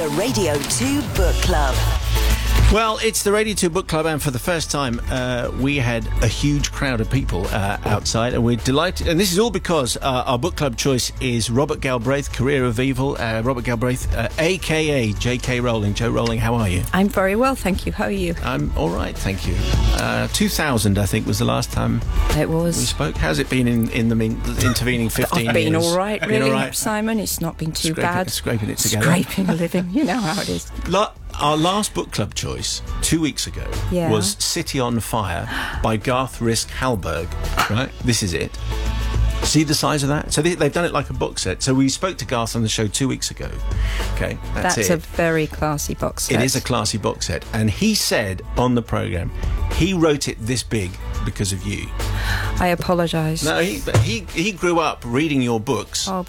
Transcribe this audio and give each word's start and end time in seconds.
The 0.00 0.08
Radio 0.16 0.54
2 0.54 1.02
Book 1.14 1.34
Club. 1.42 2.09
Well, 2.72 3.00
it's 3.02 3.24
the 3.24 3.32
Radio 3.32 3.52
2 3.52 3.68
Book 3.68 3.88
Club, 3.88 4.06
and 4.06 4.22
for 4.22 4.30
the 4.30 4.38
first 4.38 4.70
time, 4.70 5.00
uh, 5.10 5.50
we 5.58 5.78
had 5.78 6.06
a 6.22 6.28
huge 6.28 6.70
crowd 6.70 7.00
of 7.00 7.10
people 7.10 7.48
uh, 7.48 7.78
outside, 7.84 8.32
and 8.32 8.44
we're 8.44 8.58
delighted. 8.58 9.08
And 9.08 9.18
this 9.18 9.32
is 9.32 9.40
all 9.40 9.50
because 9.50 9.96
uh, 9.96 10.22
our 10.24 10.38
book 10.38 10.54
club 10.54 10.76
choice 10.76 11.10
is 11.20 11.50
Robert 11.50 11.80
Galbraith, 11.80 12.32
Career 12.32 12.64
of 12.64 12.78
Evil. 12.78 13.16
Uh, 13.20 13.42
Robert 13.42 13.64
Galbraith, 13.64 14.06
aka 14.38 15.10
uh, 15.10 15.14
J.K. 15.18 15.58
Rowling. 15.58 15.94
Jo 15.94 16.10
Rowling, 16.10 16.38
how 16.38 16.54
are 16.54 16.68
you? 16.68 16.84
I'm 16.92 17.08
very 17.08 17.34
well, 17.34 17.56
thank 17.56 17.86
you. 17.86 17.92
How 17.92 18.04
are 18.04 18.10
you? 18.12 18.36
I'm 18.44 18.70
all 18.78 18.90
right, 18.90 19.18
thank 19.18 19.48
you. 19.48 19.56
Uh, 19.96 20.28
2000, 20.28 20.96
I 20.96 21.06
think, 21.06 21.26
was 21.26 21.40
the 21.40 21.44
last 21.44 21.72
time 21.72 22.00
it 22.38 22.48
was. 22.48 22.78
we 22.78 22.84
spoke. 22.84 23.16
How's 23.16 23.40
it 23.40 23.50
been 23.50 23.66
in, 23.66 23.90
in 23.90 24.08
the 24.10 24.14
mean, 24.14 24.40
intervening 24.62 25.08
15 25.08 25.48
I've 25.48 25.54
been 25.54 25.72
years? 25.72 25.84
all 25.84 25.96
right, 25.96 26.24
really, 26.24 26.48
all 26.48 26.52
right? 26.56 26.72
Simon. 26.72 27.18
It's 27.18 27.40
not 27.40 27.58
been 27.58 27.72
too 27.72 27.88
Scraping- 27.88 28.02
bad. 28.04 28.30
scraping 28.30 28.70
it 28.70 28.78
together. 28.78 29.02
Scraping 29.06 29.48
a 29.48 29.54
living. 29.54 29.90
You 29.90 30.04
know 30.04 30.20
how 30.20 30.40
it 30.40 30.48
is. 30.48 30.70
La- 30.88 31.10
our 31.40 31.56
last 31.56 31.94
book 31.94 32.10
club 32.12 32.34
choice 32.34 32.82
two 33.02 33.20
weeks 33.20 33.46
ago 33.46 33.66
Yeah. 33.90 34.10
was 34.10 34.32
City 34.42 34.78
on 34.80 35.00
Fire 35.00 35.48
by 35.82 35.96
Garth 35.96 36.40
Risk 36.40 36.68
Hallberg. 36.68 37.28
Right? 37.70 37.90
This 38.04 38.22
is 38.22 38.34
it. 38.34 38.56
See 39.42 39.64
the 39.64 39.74
size 39.74 40.02
of 40.02 40.10
that? 40.10 40.32
So 40.34 40.42
they, 40.42 40.54
they've 40.54 40.72
done 40.72 40.84
it 40.84 40.92
like 40.92 41.08
a 41.08 41.14
box 41.14 41.42
set. 41.42 41.62
So 41.62 41.72
we 41.72 41.88
spoke 41.88 42.18
to 42.18 42.26
Garth 42.26 42.54
on 42.54 42.62
the 42.62 42.68
show 42.68 42.86
two 42.86 43.08
weeks 43.08 43.30
ago. 43.30 43.50
Okay, 44.14 44.38
that's, 44.54 44.76
That's 44.76 44.90
a 44.90 44.96
very 44.98 45.46
classy 45.46 45.94
box 45.94 46.24
set. 46.24 46.40
It 46.40 46.44
is 46.44 46.56
a 46.56 46.60
classy 46.60 46.98
box 46.98 47.26
set. 47.26 47.44
And 47.54 47.70
he 47.70 47.94
said 47.94 48.42
on 48.58 48.74
the 48.74 48.82
programme, 48.82 49.32
he 49.72 49.94
wrote 49.94 50.28
it 50.28 50.36
this 50.40 50.62
big 50.62 50.90
because 51.24 51.52
of 51.54 51.66
you. 51.66 51.86
I 52.60 52.68
apologise. 52.68 53.42
No, 53.42 53.58
he, 53.60 53.80
but 53.80 53.96
he, 53.98 54.20
he 54.32 54.52
grew 54.52 54.78
up 54.78 55.02
reading 55.06 55.40
your 55.40 55.58
books. 55.58 56.06
Oh, 56.06 56.26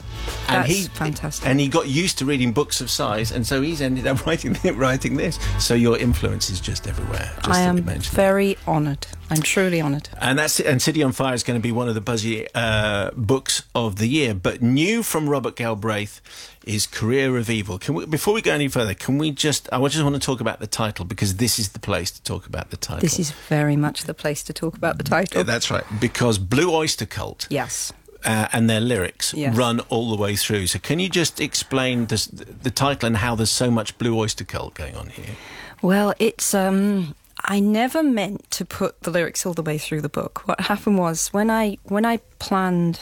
and 0.48 0.64
that's 0.64 0.70
he, 0.70 0.84
fantastic. 0.88 1.48
And 1.48 1.60
he 1.60 1.68
got 1.68 1.88
used 1.88 2.18
to 2.20 2.26
reading 2.26 2.52
books 2.52 2.82
of 2.82 2.90
size, 2.90 3.32
and 3.32 3.46
so 3.46 3.62
he's 3.62 3.82
ended 3.82 4.08
up 4.08 4.26
writing 4.26 4.58
writing 4.78 5.18
this. 5.18 5.40
So 5.60 5.74
your 5.74 5.98
influence 5.98 6.50
is 6.50 6.60
just 6.60 6.88
everywhere. 6.88 7.32
Just 7.44 7.50
I 7.50 7.62
am 7.62 7.78
very 7.78 8.58
honoured. 8.68 9.08
I'm 9.30 9.42
truly 9.42 9.82
honoured. 9.82 10.10
And 10.20 10.38
that's 10.38 10.60
it. 10.60 10.66
And 10.66 10.82
City 10.82 11.02
on 11.04 11.14
Fire 11.14 11.34
is 11.34 11.44
going 11.44 11.58
to 11.58 11.64
be 11.64 11.72
one 11.72 11.88
of 11.88 11.96
the 11.96 12.02
buzzy 12.02 12.48
uh, 12.54 13.12
books 13.16 13.64
of 13.74 13.96
the 13.96 14.08
year. 14.08 14.34
But 14.34 14.62
new 14.62 15.04
from 15.04 15.30
Robert 15.30 15.56
Galbraith 15.56 16.20
is 16.66 16.86
Career 16.86 17.38
of 17.38 17.50
Evil. 17.50 17.80
Can 17.80 17.96
we, 17.96 18.06
before 18.06 18.34
we 18.34 18.42
go 18.42 18.54
any 18.54 18.68
further, 18.68 18.94
can 18.94 19.18
we 19.18 19.32
just? 19.32 19.70
I 19.72 19.80
just 19.88 20.04
want 20.04 20.16
to 20.16 20.22
talk 20.22 20.42
about 20.42 20.60
the 20.60 20.68
title 20.68 21.06
because 21.06 21.38
this 21.38 21.60
is 21.60 21.70
the 21.70 21.80
place 21.80 22.12
to 22.12 22.22
talk 22.24 22.46
about 22.46 22.72
the 22.72 22.78
title. 22.78 23.02
This 23.02 23.20
is 23.20 23.32
very 23.32 23.76
much 23.78 24.04
the 24.04 24.14
place 24.14 24.44
to 24.44 24.54
talk 24.54 24.76
about 24.76 24.98
the 24.98 25.04
title. 25.04 25.38
Yeah, 25.38 25.44
that's 25.44 25.72
right. 25.72 25.84
Because 26.00 26.38
Blue 26.38 26.72
Oyster 26.72 27.06
Cult. 27.06 27.48
yes. 27.50 27.94
Uh, 28.24 28.48
and 28.54 28.70
their 28.70 28.80
lyrics 28.82 29.34
Yes. 29.34 29.56
run 29.56 29.80
all 29.90 30.10
the 30.12 30.16
way 30.22 30.36
through. 30.36 30.68
So, 30.68 30.78
can 30.80 31.00
you 31.00 31.10
just 31.10 31.40
explain 31.40 32.06
this, 32.06 32.28
the 32.28 32.70
title 32.70 33.08
and 33.08 33.18
how 33.18 33.34
there's 33.36 33.50
so 33.50 33.72
much 33.72 33.98
Blue 33.98 34.16
Oyster 34.18 34.44
Cult 34.44 34.74
going 34.76 34.96
on 34.96 35.10
here? 35.10 35.36
Well, 35.82 36.14
it's 36.20 36.54
um 36.54 37.16
I 37.46 37.60
never 37.60 38.04
meant 38.04 38.50
to 38.52 38.66
put 38.66 39.02
the 39.02 39.10
lyrics 39.10 39.46
all 39.46 39.54
the 39.56 39.64
way 39.64 39.80
through 39.80 40.02
the 40.02 40.10
book. 40.10 40.44
What 40.48 40.60
happened 40.62 41.00
was 41.00 41.30
when 41.34 41.50
I 41.50 41.78
when 41.84 42.06
I 42.06 42.18
planned 42.38 43.00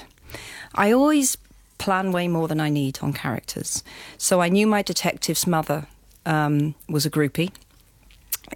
I 0.75 0.91
always 0.93 1.37
plan 1.77 2.11
way 2.11 2.27
more 2.27 2.47
than 2.47 2.59
I 2.59 2.69
need 2.69 2.99
on 3.01 3.11
characters. 3.13 3.83
So 4.17 4.41
I 4.41 4.49
knew 4.49 4.67
my 4.67 4.81
detective's 4.81 5.45
mother 5.47 5.87
um, 6.25 6.75
was 6.87 7.05
a 7.05 7.09
groupie 7.09 7.51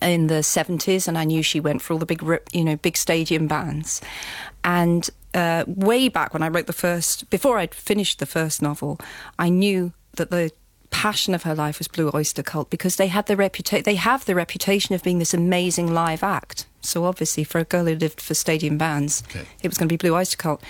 in 0.01 0.27
the 0.27 0.41
70s 0.41 1.07
and 1.07 1.17
I 1.17 1.23
knew 1.23 1.43
she 1.43 1.59
went 1.59 1.81
for 1.81 1.93
all 1.93 1.99
the 1.99 2.05
big 2.05 2.23
you 2.53 2.63
know 2.63 2.75
big 2.77 2.97
stadium 2.97 3.47
bands 3.47 4.01
and 4.63 5.09
uh, 5.33 5.63
way 5.67 6.09
back 6.09 6.33
when 6.33 6.43
I 6.43 6.47
wrote 6.49 6.67
the 6.67 6.73
first 6.73 7.29
before 7.29 7.57
I'd 7.57 7.73
finished 7.73 8.19
the 8.19 8.25
first 8.25 8.61
novel 8.61 8.99
I 9.39 9.49
knew 9.49 9.93
that 10.15 10.29
the 10.29 10.51
passion 10.91 11.33
of 11.33 11.41
her 11.43 11.55
life 11.55 11.79
was 11.79 11.87
Blue 11.87 12.11
Oyster 12.13 12.43
Cult 12.43 12.69
because 12.69 12.97
they 12.97 13.07
had 13.07 13.25
the 13.25 13.35
reputa- 13.35 13.83
they 13.83 13.95
have 13.95 14.25
the 14.25 14.35
reputation 14.35 14.93
of 14.93 15.01
being 15.03 15.19
this 15.19 15.33
amazing 15.33 15.91
live 15.93 16.21
act 16.23 16.67
so 16.81 17.05
obviously 17.05 17.43
for 17.43 17.57
a 17.59 17.63
girl 17.63 17.85
who 17.85 17.95
lived 17.95 18.21
for 18.21 18.33
stadium 18.35 18.77
bands 18.77 19.23
Okay. 19.29 19.45
it 19.63 19.67
was 19.67 19.77
going 19.77 19.89
to 19.89 19.93
be 19.93 19.97
Blue 19.97 20.15
Oyster 20.15 20.37
Cult 20.37 20.61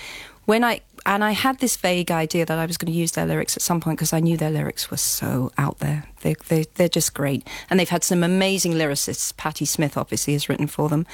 when 0.46 0.64
I 0.64 0.82
and 1.06 1.24
I 1.24 1.32
had 1.32 1.60
this 1.60 1.76
vague 1.76 2.12
idea 2.12 2.46
that 2.46 2.58
I 2.58 2.66
was 2.66 2.78
going 2.78 2.92
to 2.94 2.98
use 2.98 3.12
their 3.12 3.26
lyrics 3.26 3.58
at 3.58 3.62
some 3.64 3.82
point 3.82 3.98
because 3.98 4.14
I 4.14 4.22
knew 4.22 4.38
their 4.38 4.50
lyrics 4.50 4.90
were 4.90 4.96
so 4.96 5.52
out 5.58 5.80
there. 5.80 6.06
They, 6.22 6.36
they, 6.48 6.64
they're 6.76 6.88
just 6.88 7.14
great. 7.14 7.46
And 7.70 7.78
they've 7.78 7.90
had 7.90 8.06
some 8.06 8.24
amazing 8.24 8.74
lyricists. 8.76 9.36
Patti 9.36 9.66
Smith, 9.66 9.98
obviously, 9.98 10.32
has 10.32 10.48
written 10.48 10.68
for 10.68 10.88
them. 10.88 11.06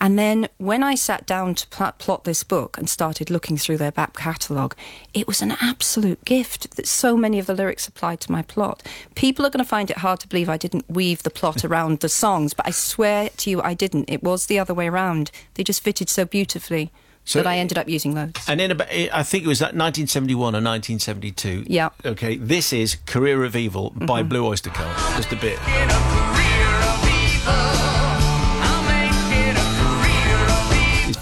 And 0.00 0.18
then 0.18 0.48
when 0.58 0.82
I 0.82 0.94
sat 0.94 1.26
down 1.26 1.54
to 1.54 1.66
pl- 1.68 1.92
plot 1.98 2.24
this 2.24 2.42
book 2.44 2.76
and 2.76 2.88
started 2.90 3.30
looking 3.30 3.56
through 3.56 3.78
their 3.78 3.92
back 3.92 4.14
catalogue, 4.14 4.74
it 5.12 5.26
was 5.26 5.40
an 5.40 5.54
absolute 5.60 6.24
gift 6.24 6.76
that 6.76 6.86
so 6.86 7.16
many 7.16 7.38
of 7.38 7.46
the 7.46 7.54
lyrics 7.54 7.86
applied 7.88 8.20
to 8.22 8.32
my 8.32 8.42
plot. 8.42 8.82
People 9.14 9.46
are 9.46 9.50
going 9.50 9.64
to 9.64 9.68
find 9.68 9.90
it 9.90 9.98
hard 9.98 10.20
to 10.20 10.28
believe 10.28 10.48
I 10.48 10.56
didn't 10.56 10.90
weave 10.90 11.22
the 11.22 11.30
plot 11.30 11.64
around 11.64 12.00
the 12.00 12.08
songs, 12.08 12.54
but 12.54 12.66
I 12.66 12.70
swear 12.70 13.28
to 13.28 13.50
you, 13.50 13.62
I 13.62 13.74
didn't. 13.74 14.10
It 14.10 14.22
was 14.22 14.46
the 14.46 14.58
other 14.58 14.74
way 14.74 14.88
around. 14.88 15.30
They 15.54 15.64
just 15.64 15.82
fitted 15.82 16.08
so 16.08 16.24
beautifully 16.24 16.90
So- 17.24 17.38
that 17.38 17.46
I 17.46 17.58
ended 17.58 17.78
up 17.78 17.88
using 17.88 18.14
loads. 18.14 18.40
And 18.48 18.60
in 18.60 18.70
about, 18.72 18.88
eh, 18.90 19.08
I 19.12 19.22
think 19.22 19.44
it 19.44 19.48
was 19.48 19.60
that 19.60 19.74
1971 19.74 20.38
or 20.54 20.60
1972. 20.60 21.64
Yeah. 21.66 21.90
Okay, 22.04 22.36
this 22.36 22.72
is 22.72 22.96
Career 23.06 23.44
of 23.44 23.54
Evil 23.54 23.90
by 23.90 24.20
mm-hmm. 24.20 24.28
Blue 24.28 24.46
Oyster 24.46 24.70
Cult. 24.70 24.96
Just 25.16 25.32
a 25.32 25.36
bit. 25.36 25.58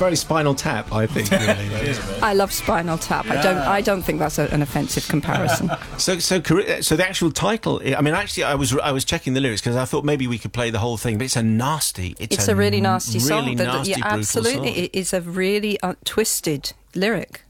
Very 0.03 0.17
Spinal 0.17 0.55
Tap, 0.55 0.93
I 0.93 1.07
think. 1.07 1.31
Really. 1.43 1.97
I 2.23 2.33
love 2.35 2.53
Spinal 2.53 2.99
Tap. 2.99 3.27
I 3.27 3.41
don't. 3.43 3.59
I 3.59 3.81
don't 3.81 4.03
think 4.03 4.19
that's 4.19 4.39
a, 4.39 4.53
an 4.55 4.63
offensive 4.63 5.07
comparison. 5.09 5.71
so, 5.99 6.19
so, 6.19 6.41
so 6.81 6.97
the 6.97 7.07
actual 7.09 7.31
title. 7.31 7.81
I 7.85 8.01
mean, 8.01 8.15
actually, 8.15 8.45
I 8.45 8.55
was 8.55 8.77
I 8.77 8.93
was 8.93 9.05
checking 9.05 9.35
the 9.35 9.41
lyrics 9.41 9.61
because 9.63 9.77
I 9.77 9.85
thought 9.85 10.05
maybe 10.05 10.27
we 10.27 10.39
could 10.39 10.53
play 10.53 10.71
the 10.71 10.79
whole 10.79 10.97
thing, 10.97 11.19
but 11.19 11.25
it's 11.25 11.37
a 11.37 11.43
nasty. 11.43 12.15
It's, 12.19 12.37
it's 12.37 12.49
a 12.49 12.57
really 12.57 12.81
nasty 12.81 13.19
song. 13.19 13.45
Really 13.45 13.55
that- 13.57 13.65
that- 13.65 13.73
nasty, 13.87 13.91
yeah, 13.93 14.07
absolutely. 14.19 14.73
song. 14.75 14.85
It 14.85 14.91
is 14.95 15.13
a 15.13 15.21
really 15.21 15.81
uh, 15.83 15.95
twisted 16.05 16.73
lyric. 16.95 17.43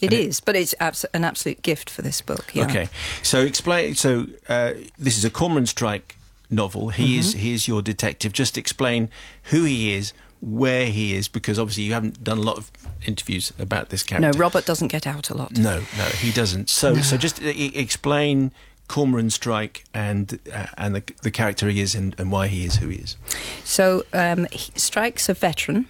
It 0.00 0.06
And 0.06 0.12
it- 0.14 0.28
is, 0.28 0.40
but 0.40 0.56
it's 0.56 0.74
abs- 0.80 1.04
an 1.12 1.24
absolute 1.24 1.62
gift 1.62 1.90
for 1.90 2.02
this 2.02 2.20
book. 2.22 2.52
Yeah. 2.54 2.64
Okay, 2.64 2.88
so 3.22 3.40
explain. 3.40 3.94
So 3.94 4.26
uh, 4.48 4.72
this 4.98 5.16
is 5.18 5.24
a 5.24 5.30
Cormoran 5.30 5.66
Strike 5.66 6.16
novel. 6.50 6.88
He 6.90 7.18
is 7.18 7.30
Mm-hmm. 7.30 7.38
he 7.44 7.52
is 7.54 7.68
your 7.68 7.82
detective. 7.82 8.32
Just 8.32 8.56
explain 8.58 9.08
who 9.50 9.64
he 9.64 9.92
is, 9.94 10.12
where 10.40 10.86
he 10.86 11.14
is, 11.14 11.28
because 11.28 11.58
obviously 11.58 11.84
you 11.84 11.92
haven't 11.92 12.24
done 12.24 12.38
a 12.38 12.42
lot 12.42 12.56
of 12.56 12.70
interviews 13.06 13.52
about 13.58 13.90
this 13.90 14.02
character. 14.02 14.32
No. 14.32 14.38
Robert 14.38 14.64
doesn't 14.64 14.88
get 14.88 15.06
out 15.06 15.30
a 15.30 15.34
lot. 15.34 15.56
No, 15.56 15.80
no, 15.98 16.04
he 16.04 16.32
doesn't. 16.32 16.70
So, 16.70 16.94
so 16.96 17.16
just 17.16 17.42
e- 17.42 17.72
explain 17.74 18.52
Cormoran 18.88 19.30
Strike 19.30 19.84
and 19.94 20.38
uh, 20.52 20.66
and 20.76 20.94
the, 20.96 21.02
the 21.22 21.30
character 21.30 21.68
he 21.68 21.80
is 21.80 21.94
and, 21.94 22.14
and 22.18 22.32
why 22.32 22.48
he 22.48 22.64
is 22.64 22.76
who 22.76 22.88
he 22.88 22.98
is. 22.98 23.16
So 23.64 24.04
um, 24.12 24.46
he, 24.50 24.72
Strike's 24.74 25.28
a 25.28 25.34
veteran. 25.34 25.86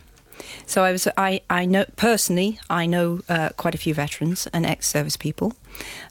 So 0.66 0.84
I 0.84 0.92
was 0.92 1.06
I, 1.16 1.40
I 1.48 1.64
know 1.64 1.84
personally 1.96 2.58
I 2.68 2.86
know 2.86 3.20
uh, 3.28 3.50
quite 3.56 3.74
a 3.74 3.78
few 3.78 3.94
veterans 3.94 4.48
and 4.52 4.66
ex-service 4.66 5.16
people, 5.16 5.54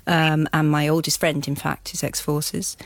um, 0.07 0.47
and 0.53 0.71
my 0.71 0.87
oldest 0.87 1.19
friend, 1.19 1.47
in 1.47 1.55
fact, 1.55 1.93
is 1.93 2.03
ex-forces, 2.03 2.77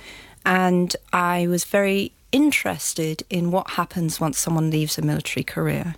and 0.46 0.96
I 1.12 1.48
was 1.48 1.64
very 1.64 2.12
interested 2.34 3.24
in 3.30 3.52
what 3.52 3.72
happens 3.72 4.20
once 4.20 4.38
someone 4.38 4.70
leaves 4.70 4.98
a 4.98 5.02
military 5.02 5.44
career. 5.44 5.96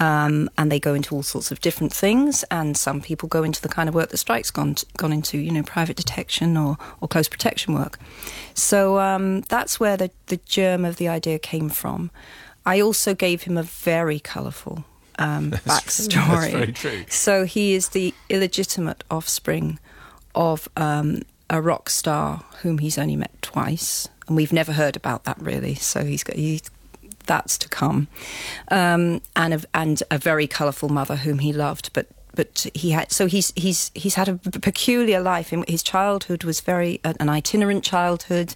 Um, 0.00 0.48
and 0.56 0.70
they 0.70 0.78
go 0.78 0.94
into 0.94 1.14
all 1.14 1.24
sorts 1.24 1.50
of 1.50 1.60
different 1.60 1.92
things, 1.92 2.44
and 2.52 2.76
some 2.76 3.00
people 3.00 3.28
go 3.28 3.42
into 3.42 3.60
the 3.60 3.68
kind 3.68 3.88
of 3.88 3.96
work 3.96 4.10
that 4.10 4.18
Strike's 4.18 4.50
gone 4.52 4.76
gone 4.96 5.12
into, 5.12 5.38
you 5.38 5.50
know, 5.50 5.64
private 5.64 5.96
detection 5.96 6.56
or, 6.56 6.78
or 7.00 7.08
close 7.08 7.28
protection 7.28 7.74
work. 7.74 7.98
So 8.54 9.00
um, 9.00 9.40
that's 9.42 9.80
where 9.80 9.96
the, 9.96 10.12
the 10.26 10.36
germ 10.46 10.84
of 10.84 10.96
the 10.96 11.08
idea 11.08 11.40
came 11.40 11.68
from. 11.68 12.12
I 12.64 12.80
also 12.80 13.12
gave 13.12 13.42
him 13.42 13.56
a 13.56 13.64
very 13.64 14.20
colourful 14.20 14.84
um, 15.18 15.50
backstory. 15.66 16.52
That's 16.52 16.52
very 16.52 16.72
true. 16.72 17.04
So 17.08 17.44
he 17.44 17.74
is 17.74 17.88
the 17.88 18.14
illegitimate 18.28 19.02
offspring 19.10 19.80
of 20.34 20.68
um, 20.76 21.22
a 21.50 21.60
rock 21.60 21.90
star 21.90 22.44
whom 22.62 22.78
he's 22.78 22.98
only 22.98 23.16
met 23.16 23.32
twice, 23.42 24.08
and 24.28 24.36
we've 24.36 24.52
never 24.52 24.72
heard 24.72 24.96
about 24.96 25.24
that 25.24 25.40
really. 25.40 25.74
So 25.74 26.04
he's 26.04 26.22
got 26.22 26.36
he, 26.36 26.60
that's 27.26 27.58
to 27.58 27.68
come, 27.68 28.08
um, 28.70 29.20
and 29.34 29.54
a, 29.54 29.60
and 29.74 30.02
a 30.10 30.18
very 30.18 30.46
colourful 30.46 30.88
mother 30.88 31.16
whom 31.16 31.40
he 31.40 31.52
loved, 31.52 31.90
but. 31.92 32.06
But 32.34 32.68
he 32.72 32.90
had 32.90 33.10
so 33.10 33.26
he's 33.26 33.52
he's 33.56 33.90
he's 33.94 34.14
had 34.14 34.28
a 34.28 34.36
peculiar 34.36 35.20
life. 35.20 35.52
His 35.66 35.82
childhood 35.82 36.44
was 36.44 36.60
very 36.60 37.00
an 37.02 37.28
itinerant 37.28 37.82
childhood, 37.82 38.54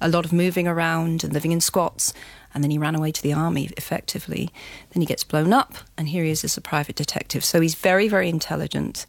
a 0.00 0.08
lot 0.08 0.24
of 0.24 0.32
moving 0.32 0.66
around 0.66 1.22
and 1.22 1.32
living 1.32 1.52
in 1.52 1.60
squats. 1.60 2.12
And 2.52 2.64
then 2.64 2.72
he 2.72 2.78
ran 2.78 2.96
away 2.96 3.12
to 3.12 3.22
the 3.22 3.32
army 3.32 3.70
effectively. 3.76 4.50
Then 4.92 5.00
he 5.00 5.06
gets 5.06 5.22
blown 5.22 5.52
up, 5.52 5.74
and 5.96 6.08
here 6.08 6.24
he 6.24 6.30
is 6.30 6.42
as 6.42 6.56
a 6.56 6.60
private 6.60 6.96
detective. 6.96 7.44
So 7.44 7.60
he's 7.60 7.76
very, 7.76 8.08
very 8.08 8.28
intelligent 8.28 9.06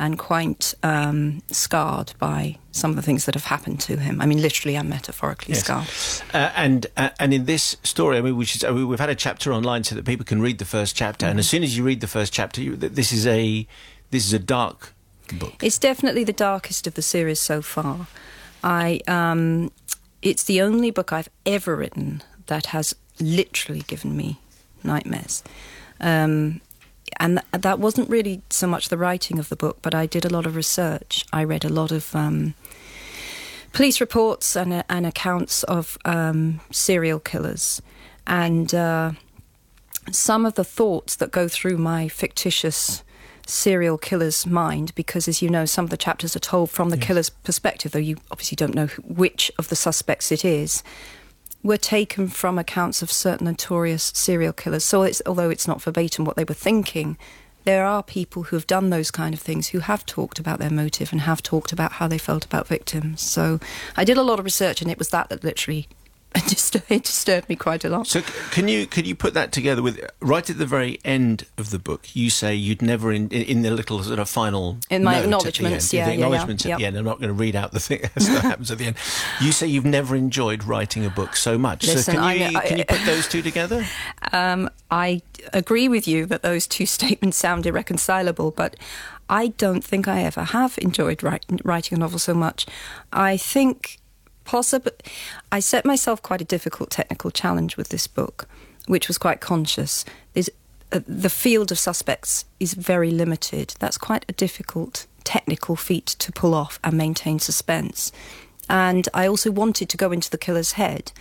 and 0.00 0.18
quite 0.18 0.74
um, 0.82 1.42
scarred 1.50 2.14
by 2.18 2.56
some 2.72 2.90
of 2.90 2.96
the 2.96 3.02
things 3.02 3.26
that 3.26 3.34
have 3.34 3.44
happened 3.44 3.78
to 3.80 3.98
him. 3.98 4.18
I 4.20 4.24
mean, 4.26 4.40
literally 4.40 4.74
and 4.74 4.88
metaphorically 4.88 5.54
Yes. 5.54 5.64
scarred. 5.64 5.88
Uh, 6.34 6.50
and 6.56 6.86
uh, 6.96 7.10
and 7.20 7.34
in 7.34 7.44
this 7.44 7.76
story, 7.84 8.16
I 8.16 8.22
mean, 8.22 8.36
which 8.38 8.56
is, 8.56 8.64
I 8.64 8.70
mean, 8.70 8.88
we've 8.88 8.98
had 8.98 9.10
a 9.10 9.14
chapter 9.14 9.52
online 9.52 9.84
so 9.84 9.94
that 9.94 10.06
people 10.06 10.24
can 10.24 10.40
read 10.40 10.58
the 10.58 10.64
first 10.64 10.96
chapter. 10.96 11.26
And 11.26 11.38
as 11.38 11.46
soon 11.48 11.62
as 11.62 11.76
you 11.76 11.84
read 11.84 12.00
the 12.00 12.06
first 12.08 12.32
chapter, 12.32 12.62
you, 12.62 12.76
this 12.76 13.12
is 13.12 13.26
a 13.26 13.66
this 14.10 14.24
is 14.26 14.32
a 14.32 14.38
dark 14.38 14.94
book. 15.38 15.62
It's 15.62 15.78
definitely 15.78 16.24
the 16.24 16.32
darkest 16.32 16.86
of 16.86 16.94
the 16.94 17.02
series 17.02 17.38
so 17.38 17.60
far. 17.60 18.06
I 18.64 19.00
um, 19.06 19.70
it's 20.22 20.44
the 20.44 20.62
only 20.62 20.90
book 20.90 21.12
I've 21.12 21.28
ever 21.44 21.76
written 21.76 22.22
that 22.46 22.66
has 22.66 22.94
literally 23.20 23.82
given 23.86 24.16
me 24.16 24.40
nightmares. 24.82 25.42
Um, 26.00 26.62
and 27.20 27.38
th- 27.38 27.62
that 27.62 27.78
wasn't 27.78 28.08
really 28.08 28.42
so 28.48 28.66
much 28.66 28.88
the 28.88 28.96
writing 28.96 29.38
of 29.38 29.50
the 29.50 29.56
book, 29.56 29.78
but 29.82 29.94
I 29.94 30.06
did 30.06 30.24
a 30.24 30.30
lot 30.30 30.46
of 30.46 30.56
research. 30.56 31.26
I 31.32 31.44
read 31.44 31.64
a 31.64 31.68
lot 31.68 31.92
of 31.92 32.16
um, 32.16 32.54
police 33.72 34.00
reports 34.00 34.56
and, 34.56 34.82
and 34.88 35.06
accounts 35.06 35.62
of 35.64 35.98
um, 36.06 36.60
serial 36.72 37.20
killers. 37.20 37.82
And 38.26 38.74
uh, 38.74 39.12
some 40.10 40.46
of 40.46 40.54
the 40.54 40.64
thoughts 40.64 41.14
that 41.16 41.30
go 41.30 41.46
through 41.46 41.76
my 41.76 42.08
fictitious 42.08 43.04
serial 43.46 43.98
killer's 43.98 44.46
mind, 44.46 44.94
because 44.94 45.28
as 45.28 45.42
you 45.42 45.50
know, 45.50 45.66
some 45.66 45.84
of 45.84 45.90
the 45.90 45.98
chapters 45.98 46.34
are 46.34 46.40
told 46.40 46.70
from 46.70 46.88
the 46.88 46.96
yes. 46.96 47.06
killer's 47.06 47.30
perspective, 47.30 47.92
though 47.92 47.98
you 47.98 48.16
obviously 48.30 48.56
don't 48.56 48.74
know 48.74 48.86
which 49.04 49.52
of 49.58 49.68
the 49.68 49.76
suspects 49.76 50.32
it 50.32 50.44
is 50.44 50.82
were 51.62 51.76
taken 51.76 52.28
from 52.28 52.58
accounts 52.58 53.02
of 53.02 53.12
certain 53.12 53.46
notorious 53.46 54.12
serial 54.14 54.52
killers. 54.52 54.84
So, 54.84 55.02
it's, 55.02 55.20
although 55.26 55.50
it's 55.50 55.68
not 55.68 55.82
verbatim 55.82 56.24
what 56.24 56.36
they 56.36 56.44
were 56.44 56.54
thinking, 56.54 57.18
there 57.64 57.84
are 57.84 58.02
people 58.02 58.44
who 58.44 58.56
have 58.56 58.66
done 58.66 58.88
those 58.88 59.10
kind 59.10 59.34
of 59.34 59.40
things 59.40 59.68
who 59.68 59.80
have 59.80 60.06
talked 60.06 60.38
about 60.38 60.58
their 60.58 60.70
motive 60.70 61.12
and 61.12 61.20
have 61.22 61.42
talked 61.42 61.72
about 61.72 61.92
how 61.92 62.08
they 62.08 62.18
felt 62.18 62.44
about 62.44 62.66
victims. 62.66 63.20
So, 63.20 63.60
I 63.96 64.04
did 64.04 64.16
a 64.16 64.22
lot 64.22 64.38
of 64.38 64.44
research, 64.44 64.80
and 64.80 64.90
it 64.90 64.98
was 64.98 65.10
that 65.10 65.28
that 65.28 65.44
literally 65.44 65.80
it 65.80 65.99
just 66.46 66.76
it 66.76 67.02
disturbed 67.02 67.48
me 67.48 67.56
quite 67.56 67.84
a 67.84 67.88
lot. 67.88 68.06
So 68.06 68.22
can 68.52 68.68
you 68.68 68.86
could 68.86 69.06
you 69.06 69.16
put 69.16 69.34
that 69.34 69.50
together 69.50 69.82
with 69.82 70.00
right 70.20 70.48
at 70.48 70.58
the 70.58 70.66
very 70.66 71.00
end 71.04 71.46
of 71.58 71.70
the 71.70 71.78
book? 71.78 72.14
You 72.14 72.30
say 72.30 72.54
you'd 72.54 72.82
never 72.82 73.12
in 73.12 73.28
in 73.30 73.62
the 73.62 73.70
little 73.72 74.00
sort 74.02 74.20
of 74.20 74.28
final 74.28 74.78
in 74.90 75.02
my 75.02 75.18
acknowledgements, 75.18 75.92
yeah, 75.92 76.06
the 76.06 76.14
acknowledgements 76.14 76.64
yeah, 76.64 76.68
yeah. 76.68 76.74
at 76.74 76.78
the 76.78 76.86
end. 76.86 76.98
I'm 76.98 77.04
not 77.04 77.18
going 77.18 77.28
to 77.28 77.34
read 77.34 77.56
out 77.56 77.72
the 77.72 77.80
thing 77.80 78.02
that 78.14 78.42
happens 78.42 78.70
at 78.70 78.78
the 78.78 78.86
end. 78.86 78.96
You 79.40 79.50
say 79.50 79.66
you've 79.66 79.84
never 79.84 80.14
enjoyed 80.14 80.62
writing 80.62 81.04
a 81.04 81.10
book 81.10 81.34
so 81.34 81.58
much. 81.58 81.86
Listen, 81.86 82.14
so 82.14 82.20
can 82.20 82.52
you 82.52 82.58
I, 82.58 82.66
can 82.66 82.78
you 82.78 82.84
put 82.84 83.04
those 83.04 83.28
two 83.28 83.42
together? 83.42 83.84
Um, 84.32 84.70
I 84.90 85.22
agree 85.52 85.88
with 85.88 86.06
you 86.06 86.24
that 86.26 86.42
those 86.42 86.66
two 86.66 86.86
statements 86.86 87.36
sound 87.36 87.66
irreconcilable, 87.66 88.50
but. 88.50 88.76
I 89.32 89.48
don't 89.48 89.84
think 89.84 90.08
I 90.08 90.24
ever 90.24 90.42
have 90.42 90.76
enjoyed 90.78 91.22
write, 91.22 91.44
writing 91.64 91.96
a 91.96 92.00
novel 92.00 92.18
so 92.18 92.34
much. 92.34 92.66
I 93.12 93.36
think 93.36 93.99
possible. 94.50 94.90
I 95.52 95.60
set 95.60 95.84
myself 95.84 96.20
quite 96.22 96.42
a 96.42 96.52
difficult 96.56 96.90
technical 96.90 97.30
challenge 97.30 97.76
with 97.76 97.90
this 97.90 98.08
book, 98.08 98.48
which 98.88 99.06
was 99.06 99.16
quite 99.16 99.40
conscious. 99.40 100.04
There's, 100.32 100.50
uh, 100.90 101.00
the 101.06 101.30
field 101.30 101.70
of 101.70 101.78
suspects 101.78 102.44
is 102.58 102.74
very 102.74 103.12
limited. 103.12 103.74
That's 103.78 103.96
quite 103.98 104.24
a 104.28 104.32
difficult 104.32 105.06
technical 105.22 105.76
feat 105.76 106.06
to 106.18 106.32
pull 106.32 106.54
off 106.54 106.80
and 106.82 106.96
maintain 106.96 107.38
suspense. 107.38 108.10
And 108.68 109.08
I 109.14 109.28
also 109.28 109.52
wanted 109.52 109.88
to 109.88 109.96
go 109.96 110.10
into 110.10 110.30
the 110.30 110.38
killer's 110.44 110.72
head, 110.72 111.12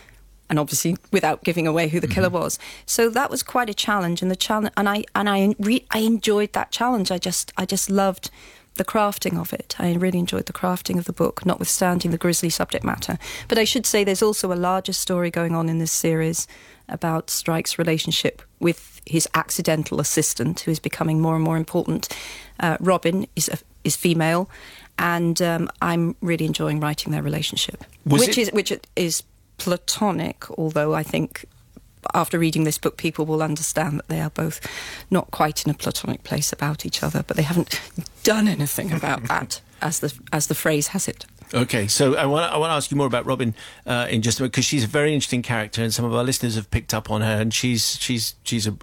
and 0.50 0.58
obviously 0.58 0.98
without 1.12 1.44
giving 1.44 1.68
away 1.68 1.88
who 1.88 2.00
the 2.00 2.08
mm-hmm. 2.08 2.16
killer 2.16 2.30
was. 2.30 2.58
So 2.88 3.12
that 3.12 3.30
was 3.30 3.44
quite 3.44 3.70
a 3.70 3.76
challenge, 3.76 4.24
and 4.24 4.32
the 4.32 4.36
challenge, 4.48 4.74
and 4.76 4.90
I 4.90 5.04
and 5.14 5.30
I 5.30 5.56
re- 5.60 5.86
I 5.92 6.00
enjoyed 6.00 6.54
that 6.54 6.72
challenge. 6.72 7.12
I 7.12 7.20
just 7.20 7.54
I 7.62 7.66
just 7.66 7.90
loved 7.90 8.32
the 8.80 8.86
crafting 8.86 9.38
of 9.38 9.54
it. 9.54 9.76
I 9.78 9.94
really 9.94 10.18
enjoyed 10.20 10.46
the 10.48 10.54
crafting 10.54 10.98
of 10.98 11.06
the 11.06 11.14
book, 11.14 11.46
notwithstanding 11.46 12.10
the 12.12 12.18
grisly 12.18 12.50
subject 12.50 12.84
matter. 12.84 13.20
But 13.48 13.58
I 13.60 13.66
should 13.66 13.86
say 13.86 14.04
there's 14.04 14.24
also 14.24 14.52
a 14.52 14.56
larger 14.70 14.94
story 14.94 15.30
going 15.30 15.54
on 15.54 15.70
in 15.70 15.78
this 15.80 15.92
series 15.92 16.48
about 16.88 17.30
Strike's 17.30 17.78
relationship 17.78 18.42
with 18.60 19.02
his 19.06 19.28
accidental 19.36 20.00
assistant, 20.00 20.62
who 20.62 20.72
is 20.72 20.80
becoming 20.80 21.20
more 21.22 21.36
and 21.36 21.44
more 21.44 21.58
important. 21.58 22.08
Uh, 22.60 22.78
Robin 22.80 23.28
is 23.36 23.50
a, 23.50 23.58
is 23.84 23.96
female, 23.96 24.50
and 24.98 25.42
um, 25.42 25.70
I'm 25.82 26.16
really 26.22 26.46
enjoying 26.46 26.80
writing 26.80 27.12
their 27.12 27.22
relationship, 27.24 27.84
Was 28.06 28.22
which 28.22 28.38
it- 28.38 28.42
is 28.42 28.52
which 28.54 28.72
is 28.96 29.24
platonic. 29.58 30.50
Although 30.58 30.94
I 30.96 31.04
think 31.04 31.46
after 32.14 32.40
reading 32.40 32.64
this 32.64 32.78
book, 32.78 32.98
people 32.98 33.26
will 33.26 33.44
understand 33.44 34.00
that 34.00 34.08
they 34.08 34.22
are 34.22 34.30
both 34.30 34.60
not 35.10 35.32
quite 35.32 35.66
in 35.66 35.72
a 35.72 35.74
platonic 35.74 36.24
place 36.24 36.52
about 36.54 36.86
each 36.86 37.04
other, 37.04 37.24
but 37.26 37.38
they 37.38 37.44
haven't 37.44 37.80
done 38.24 38.48
anything 38.48 38.92
about 38.92 39.24
that, 39.28 39.62
as 39.82 40.00
the 40.00 40.14
as 40.32 40.48
the 40.48 40.56
phrase 40.56 40.88
has 40.88 41.08
it. 41.08 41.26
Okay, 41.54 41.88
so 41.88 42.16
I 42.16 42.28
want 42.28 42.52
I 42.52 42.58
want 42.58 42.70
to 42.70 42.76
ask 42.76 42.92
you 42.92 42.98
more 42.98 43.08
about 43.08 43.26
Robin 43.26 43.56
uh, 43.88 44.08
in 44.10 44.22
just 44.22 44.40
a 44.40 44.44
minute 44.44 44.52
because 44.52 44.66
she's 44.66 44.84
a 44.84 44.88
very 44.88 45.14
interesting 45.14 45.42
character, 45.42 45.82
and 45.82 45.92
some 45.94 46.06
of 46.06 46.14
our 46.14 46.24
listeners 46.24 46.56
have 46.56 46.70
picked 46.70 46.94
up 46.94 47.10
on 47.10 47.22
her, 47.22 47.42
and 47.42 47.54
she's 47.54 47.98
she's 48.00 48.36
she's 48.44 48.68
a 48.68 48.76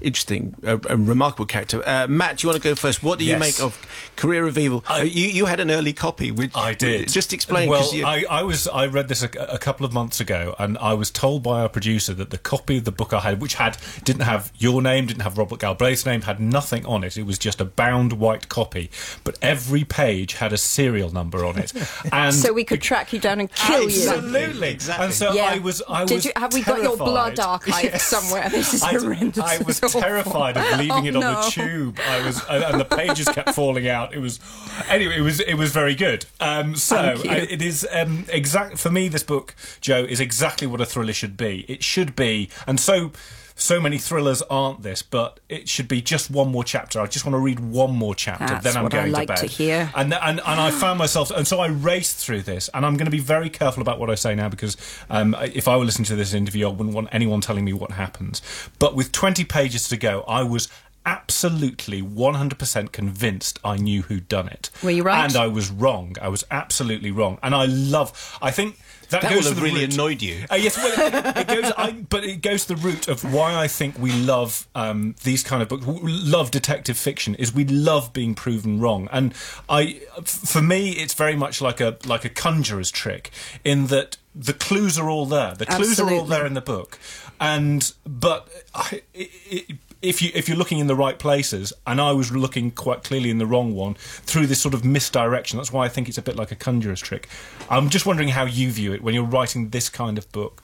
interesting, 0.00 0.54
a, 0.62 0.80
a 0.88 0.96
remarkable 0.96 1.46
character. 1.46 1.82
Uh, 1.86 2.06
Matt, 2.08 2.38
do 2.38 2.46
you 2.46 2.50
want 2.50 2.62
to 2.62 2.68
go 2.68 2.74
first? 2.74 3.02
What 3.02 3.18
do 3.18 3.24
you 3.24 3.32
yes. 3.32 3.40
make 3.40 3.60
of 3.60 3.80
Career 4.16 4.46
of 4.46 4.58
Evil? 4.58 4.84
I, 4.88 5.00
uh, 5.00 5.04
you 5.04 5.26
you 5.26 5.46
had 5.46 5.60
an 5.60 5.70
early 5.70 5.92
copy. 5.92 6.30
Which, 6.30 6.56
I 6.56 6.74
did. 6.74 7.08
Just 7.08 7.32
explain. 7.32 7.68
Well, 7.68 7.94
you... 7.94 8.04
I, 8.04 8.24
I 8.30 8.42
was 8.42 8.68
I 8.68 8.86
read 8.86 9.08
this 9.08 9.22
a, 9.22 9.30
a, 9.48 9.58
couple 9.58 9.86
of 9.86 9.92
months 9.92 10.20
ago, 10.20 10.54
and 10.58 10.78
I 10.78 10.94
was 10.94 11.10
told 11.10 11.42
by 11.42 11.60
our 11.60 11.68
producer 11.68 12.14
that 12.14 12.30
the 12.30 12.38
copy 12.38 12.78
of 12.78 12.84
the 12.84 12.92
book 12.92 13.12
I 13.12 13.20
had, 13.20 13.40
which 13.40 13.54
had 13.54 13.76
didn't 14.04 14.22
have 14.22 14.52
your 14.58 14.82
name, 14.82 15.06
didn't 15.06 15.22
have 15.22 15.38
Robert 15.38 15.60
Galbraith's 15.60 16.06
name, 16.06 16.22
had 16.22 16.40
nothing 16.40 16.84
on 16.86 17.04
it. 17.04 17.16
It 17.16 17.24
was 17.24 17.38
just 17.38 17.60
a 17.60 17.64
bound 17.64 18.14
white 18.14 18.48
copy, 18.48 18.90
but 19.24 19.38
every 19.42 19.84
page 19.84 20.34
had 20.34 20.52
a 20.52 20.58
serial 20.58 21.10
number 21.10 21.44
on 21.44 21.58
it. 21.58 21.72
And 22.12 22.34
so 22.34 22.52
we 22.52 22.64
could 22.64 22.80
track 22.80 23.12
you 23.12 23.20
down 23.20 23.40
and 23.40 23.52
kill 23.52 23.84
absolutely, 23.84 24.02
you. 24.02 24.10
Absolutely, 24.10 24.68
exactly. 24.70 25.04
And 25.04 25.14
so 25.14 25.32
yeah. 25.32 25.44
I 25.44 25.58
was, 25.58 25.82
I 25.88 26.04
Did 26.04 26.14
was. 26.14 26.24
You, 26.24 26.32
have 26.36 26.54
we 26.54 26.62
got 26.62 26.82
your 26.82 26.96
blood 26.96 27.38
archive 27.38 27.84
yes. 27.84 28.02
somewhere? 28.04 28.48
This 28.48 28.74
is 28.74 28.82
I, 28.82 28.92
horrendous. 28.92 29.42
I 29.42 29.58
was 29.58 29.80
terrified 29.92 30.56
of 30.56 30.64
leaving 30.78 31.06
it 31.06 31.14
oh, 31.14 31.18
on 31.18 31.34
no. 31.34 31.42
the 31.42 31.50
tube. 31.50 31.98
I 32.06 32.24
was, 32.24 32.42
and 32.48 32.80
the 32.80 32.84
pages 32.84 33.28
kept 33.28 33.54
falling 33.54 33.88
out. 33.88 34.14
It 34.14 34.18
was, 34.18 34.40
anyway, 34.88 35.18
it 35.18 35.22
was, 35.22 35.40
it 35.40 35.54
was 35.54 35.72
very 35.72 35.94
good. 35.94 36.26
Um, 36.40 36.74
so 36.76 36.96
I, 36.96 37.36
it 37.36 37.62
is 37.62 37.86
um, 37.90 38.24
exact 38.28 38.78
for 38.78 38.90
me. 38.90 39.08
This 39.08 39.22
book, 39.22 39.54
Jo, 39.80 40.04
is 40.04 40.20
exactly 40.20 40.66
what 40.66 40.80
a 40.80 40.86
thriller 40.86 41.12
should 41.12 41.36
be. 41.36 41.64
It 41.68 41.82
should 41.82 42.16
be, 42.16 42.48
and 42.66 42.78
so 42.78 43.12
so 43.60 43.80
many 43.80 43.98
thrillers 43.98 44.42
aren't 44.42 44.82
this, 44.82 45.02
but 45.02 45.40
it 45.48 45.68
should 45.68 45.88
be 45.88 46.00
just 46.00 46.30
one 46.30 46.48
more 46.48 46.64
chapter. 46.64 47.00
I 47.00 47.06
just 47.06 47.24
want 47.24 47.34
to 47.34 47.38
read 47.38 47.60
one 47.60 47.94
more 47.94 48.14
chapter, 48.14 48.46
That's 48.46 48.64
then 48.64 48.76
I'm 48.76 48.84
what 48.84 48.92
going 48.92 49.06
I 49.06 49.08
like 49.08 49.28
to 49.28 49.34
bed. 49.34 49.40
To 49.40 49.46
hear. 49.46 49.90
And, 49.94 50.14
and 50.14 50.40
and 50.40 50.60
I 50.60 50.70
found 50.70 50.98
myself, 50.98 51.30
and 51.30 51.46
so 51.46 51.60
I 51.60 51.68
raced 51.68 52.16
through 52.16 52.42
this, 52.42 52.70
and 52.72 52.86
I'm 52.86 52.96
going 52.96 53.06
to 53.06 53.10
be 53.10 53.18
very 53.18 53.50
careful 53.50 53.82
about 53.82 53.98
what 53.98 54.10
I 54.10 54.14
say 54.14 54.34
now 54.34 54.48
because 54.48 54.76
um, 55.10 55.36
if 55.40 55.68
I 55.68 55.76
were 55.76 55.84
listening 55.84 56.06
to 56.06 56.16
this 56.16 56.32
interview, 56.32 56.68
I 56.68 56.70
wouldn't 56.70 56.94
want 56.94 57.08
anyone 57.12 57.40
telling 57.40 57.64
me 57.64 57.72
what 57.72 57.92
happens. 57.92 58.40
But 58.78 58.96
with 58.96 59.12
20 59.12 59.44
pages 59.44 59.88
to 59.88 59.96
go, 59.96 60.22
I 60.26 60.42
was 60.42 60.68
absolutely 61.06 62.02
100% 62.02 62.92
convinced 62.92 63.58
I 63.64 63.76
knew 63.76 64.02
who'd 64.02 64.28
done 64.28 64.48
it. 64.48 64.70
Were 64.82 64.90
you 64.90 65.02
right? 65.02 65.24
And 65.24 65.36
I 65.36 65.46
was 65.46 65.70
wrong. 65.70 66.16
I 66.20 66.28
was 66.28 66.44
absolutely 66.50 67.10
wrong. 67.10 67.38
And 67.42 67.54
I 67.54 67.66
love, 67.66 68.38
I 68.42 68.50
think 68.50 68.78
that, 69.10 69.22
that 69.22 69.30
goes 69.30 69.44
would 69.44 69.54
have 69.54 69.62
really 69.62 69.82
root. 69.82 69.94
annoyed 69.94 70.22
you. 70.22 70.44
Uh, 70.50 70.54
yes, 70.54 70.76
well, 70.76 71.36
it, 71.36 71.48
goes. 71.48 71.72
I, 71.76 71.92
but 71.92 72.24
it 72.24 72.42
goes 72.42 72.66
to 72.66 72.74
the 72.74 72.80
root 72.80 73.08
of 73.08 73.22
why 73.32 73.54
I 73.54 73.68
think 73.68 73.98
we 73.98 74.12
love 74.12 74.66
um, 74.74 75.14
these 75.22 75.42
kind 75.42 75.62
of 75.62 75.68
books. 75.68 75.84
We 75.86 76.12
love 76.12 76.50
detective 76.50 76.96
fiction 76.96 77.34
is 77.34 77.54
we 77.54 77.64
love 77.64 78.12
being 78.12 78.34
proven 78.34 78.80
wrong, 78.80 79.08
and 79.12 79.34
I, 79.68 80.00
for 80.24 80.62
me, 80.62 80.90
it's 80.92 81.14
very 81.14 81.36
much 81.36 81.60
like 81.60 81.80
a 81.80 81.96
like 82.06 82.24
a 82.24 82.28
conjurer's 82.28 82.90
trick 82.90 83.30
in 83.64 83.88
that 83.88 84.16
the 84.34 84.52
clues 84.52 84.98
are 84.98 85.10
all 85.10 85.26
there. 85.26 85.54
The 85.54 85.66
clues 85.66 85.90
Absolutely. 85.90 86.16
are 86.16 86.20
all 86.20 86.26
there 86.26 86.46
in 86.46 86.54
the 86.54 86.60
book, 86.60 86.98
and 87.40 87.92
but 88.04 88.48
I, 88.74 89.02
it, 89.12 89.30
it, 89.46 89.76
if 90.02 90.22
you 90.22 90.30
if 90.34 90.48
you're 90.48 90.56
looking 90.56 90.78
in 90.78 90.86
the 90.86 90.94
right 90.94 91.18
places, 91.18 91.72
and 91.86 92.00
I 92.00 92.12
was 92.12 92.32
looking 92.32 92.70
quite 92.70 93.04
clearly 93.04 93.30
in 93.30 93.38
the 93.38 93.46
wrong 93.46 93.74
one 93.74 93.94
through 93.94 94.46
this 94.46 94.60
sort 94.60 94.74
of 94.74 94.84
misdirection. 94.84 95.58
That's 95.58 95.72
why 95.72 95.84
I 95.84 95.88
think 95.88 96.08
it's 96.08 96.18
a 96.18 96.22
bit 96.22 96.36
like 96.36 96.50
a 96.50 96.56
conjurer's 96.56 97.00
trick. 97.00 97.28
I'm 97.68 97.90
just 97.90 98.06
wondering 98.06 98.30
how 98.30 98.44
you 98.44 98.70
view 98.70 98.92
it 98.92 99.02
when 99.02 99.14
you're 99.14 99.24
writing 99.24 99.70
this 99.70 99.88
kind 99.88 100.16
of 100.16 100.30
book. 100.32 100.62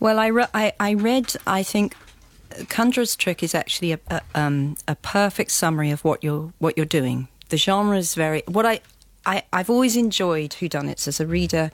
Well, 0.00 0.18
I 0.18 0.28
re- 0.28 0.46
I, 0.54 0.72
I 0.80 0.92
read. 0.92 1.34
I 1.46 1.62
think 1.62 1.94
conjurer's 2.68 3.14
trick 3.14 3.42
is 3.42 3.54
actually 3.54 3.92
a 3.92 4.00
a, 4.10 4.22
um, 4.34 4.76
a 4.86 4.94
perfect 4.96 5.50
summary 5.50 5.90
of 5.90 6.04
what 6.04 6.24
you're 6.24 6.52
what 6.58 6.76
you're 6.76 6.86
doing. 6.86 7.28
The 7.50 7.56
genre 7.56 7.96
is 7.96 8.14
very 8.14 8.42
what 8.46 8.66
I. 8.66 8.80
I, 9.26 9.42
I've 9.52 9.68
always 9.68 9.94
enjoyed 9.94 10.52
whodunits 10.52 11.06
as 11.06 11.20
a 11.20 11.26
reader 11.26 11.70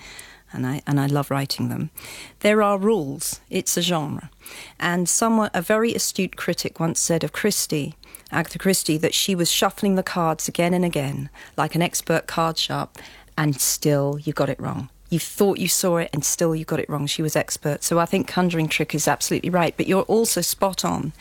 and 0.55 0.67
I 0.67 0.83
and 0.87 1.01
I 1.01 1.07
love 1.07 1.31
writing 1.31 1.69
them. 1.69 1.91
There 2.41 2.63
are 2.63 2.79
rules. 2.79 3.41
It's 3.51 3.77
a 3.77 3.83
genre, 3.83 4.31
and 4.79 5.09
someone, 5.09 5.51
a 5.53 5.61
very 5.61 5.95
astute 5.95 6.37
critic, 6.37 6.81
once 6.81 7.01
said 7.01 7.25
of 7.25 7.33
Christie, 7.33 7.97
Agatha 8.31 8.59
Christie, 8.59 8.99
that 8.99 9.15
she 9.15 9.35
was 9.35 9.51
shuffling 9.51 9.97
the 9.97 10.03
cards 10.03 10.49
again 10.49 10.73
and 10.73 10.85
again, 10.85 11.29
like 11.57 11.75
an 11.75 11.83
expert 11.83 12.27
card 12.27 12.57
sharp, 12.57 12.99
and 13.37 13.61
still 13.61 14.19
you 14.23 14.33
got 14.33 14.49
it 14.49 14.61
wrong. 14.61 14.89
You 15.11 15.19
thought 15.19 15.59
you 15.59 15.69
saw 15.69 15.99
it, 15.99 16.11
and 16.13 16.25
still 16.25 16.55
you 16.55 16.65
got 16.65 16.81
it 16.81 16.89
wrong. 16.89 17.07
She 17.07 17.23
was 17.23 17.37
expert. 17.37 17.83
So 17.83 17.99
I 17.99 18.07
think 18.07 18.27
Conjuring 18.27 18.69
Trick 18.69 18.95
is 18.95 19.09
absolutely 19.09 19.51
right, 19.51 19.77
but 19.77 19.87
you're 19.87 20.03
also 20.03 20.41
spot 20.41 20.85
on. 20.85 21.13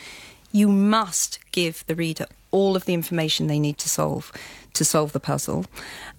You 0.51 0.67
must 0.67 1.39
give 1.51 1.83
the 1.87 1.95
reader 1.95 2.27
all 2.51 2.75
of 2.75 2.85
the 2.85 2.93
information 2.93 3.47
they 3.47 3.59
need 3.59 3.79
to 3.79 3.89
solve 3.89 4.31
to 4.73 4.85
solve 4.85 5.11
the 5.11 5.19
puzzle, 5.19 5.65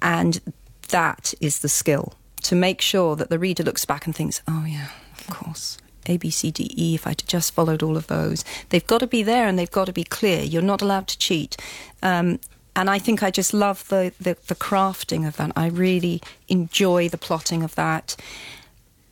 and 0.03 0.41
that 0.89 1.35
is 1.41 1.61
the 1.61 1.69
skill 1.69 2.15
to 2.45 2.55
make 2.55 2.81
sure 2.81 3.17
that 3.17 3.31
the 3.31 3.39
reader 3.39 3.63
looks 3.63 3.85
back 3.85 4.07
and 4.07 4.15
thinks, 4.15 4.43
oh, 4.47 4.65
yeah, 4.67 4.89
of 5.19 5.27
course. 5.29 5.79
A, 6.07 6.19
B, 6.19 6.31
C, 6.31 6.51
D, 6.51 6.71
E, 6.77 6.95
if 6.95 7.07
I'd 7.07 7.27
just 7.27 7.55
followed 7.55 7.83
all 7.83 7.97
of 7.97 8.07
those. 8.09 8.45
They've 8.69 8.87
got 8.87 8.99
to 8.99 9.07
be 9.07 9.23
there 9.23 9.49
and 9.49 9.59
they've 9.59 9.71
got 9.71 9.87
to 9.87 9.93
be 9.93 10.05
clear. 10.05 10.43
You're 10.43 10.63
not 10.63 10.83
allowed 10.83 11.09
to 11.09 11.19
cheat. 11.19 11.57
Um, 12.03 12.39
and 12.77 12.91
I 12.91 12.99
think 12.99 13.23
I 13.23 13.31
just 13.31 13.55
love 13.55 13.89
the, 13.89 14.13
the, 14.21 14.37
the, 14.49 14.55
crafting 14.55 15.27
of 15.27 15.37
that. 15.37 15.53
I 15.57 15.69
really 15.69 16.21
enjoy 16.49 17.09
the 17.09 17.17
plotting 17.17 17.63
of 17.63 17.75
that. 17.77 18.17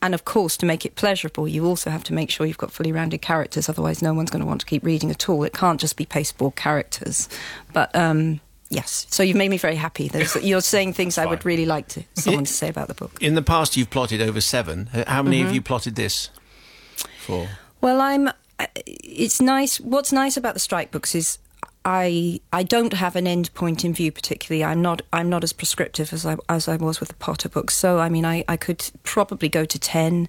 and 0.02 0.14
of 0.14 0.24
course, 0.24 0.56
to 0.58 0.66
make 0.66 0.84
it 0.84 0.96
pleasurable, 0.96 1.48
you 1.48 1.64
also 1.64 1.88
have 1.88 2.04
to 2.04 2.12
make 2.12 2.28
sure 2.28 2.44
you've 2.44 2.58
got 2.58 2.72
fully 2.72 2.92
rounded 2.92 3.22
characters. 3.22 3.68
Otherwise, 3.68 4.02
no 4.02 4.12
one's 4.12 4.30
going 4.30 4.40
to 4.40 4.46
want 4.46 4.60
to 4.60 4.66
keep 4.66 4.84
reading 4.84 5.10
at 5.10 5.28
all. 5.28 5.44
It 5.44 5.54
can't 5.54 5.80
just 5.80 5.96
be 5.96 6.04
pasteboard 6.04 6.56
characters. 6.56 7.28
But 7.72 7.94
um, 7.94 8.40
yes, 8.72 9.06
so 9.10 9.22
you've 9.22 9.36
made 9.36 9.50
me 9.50 9.58
very 9.58 9.76
happy. 9.76 10.08
There's, 10.08 10.36
you're 10.36 10.60
saying 10.60 10.92
things 10.94 11.18
I 11.18 11.26
would 11.26 11.44
really 11.44 11.66
like 11.66 11.88
to 11.88 12.04
someone 12.14 12.44
to 12.44 12.52
say 12.52 12.68
about 12.68 12.88
the 12.88 12.94
book. 12.94 13.12
In 13.20 13.34
the 13.34 13.42
past, 13.42 13.76
you've 13.76 13.90
plotted 13.90 14.20
over 14.20 14.40
seven. 14.40 14.86
How 15.06 15.22
many 15.22 15.38
mm-hmm. 15.38 15.46
have 15.46 15.54
you 15.54 15.62
plotted 15.62 15.96
this 15.96 16.30
for? 17.20 17.48
Well, 17.80 18.00
I'm. 18.00 18.28
Uh, 18.28 18.66
it's 18.76 19.40
nice. 19.40 19.80
What's 19.80 20.12
nice 20.12 20.36
about 20.36 20.54
the 20.54 20.60
strike 20.60 20.90
books 20.90 21.14
is 21.14 21.38
I 21.84 22.40
I 22.52 22.62
don't 22.62 22.92
have 22.92 23.16
an 23.16 23.26
end 23.26 23.52
point 23.54 23.84
in 23.84 23.92
view 23.92 24.12
particularly. 24.12 24.64
I'm 24.64 24.82
not 24.82 25.02
I'm 25.12 25.28
not 25.28 25.42
as 25.42 25.52
prescriptive 25.52 26.12
as 26.12 26.24
I 26.24 26.36
as 26.48 26.68
I 26.68 26.76
was 26.76 27.00
with 27.00 27.08
the 27.08 27.16
Potter 27.16 27.48
books. 27.48 27.74
So 27.74 27.98
I 27.98 28.08
mean 28.08 28.24
I, 28.24 28.44
I 28.48 28.56
could 28.56 28.90
probably 29.02 29.48
go 29.48 29.64
to 29.64 29.78
ten, 29.78 30.28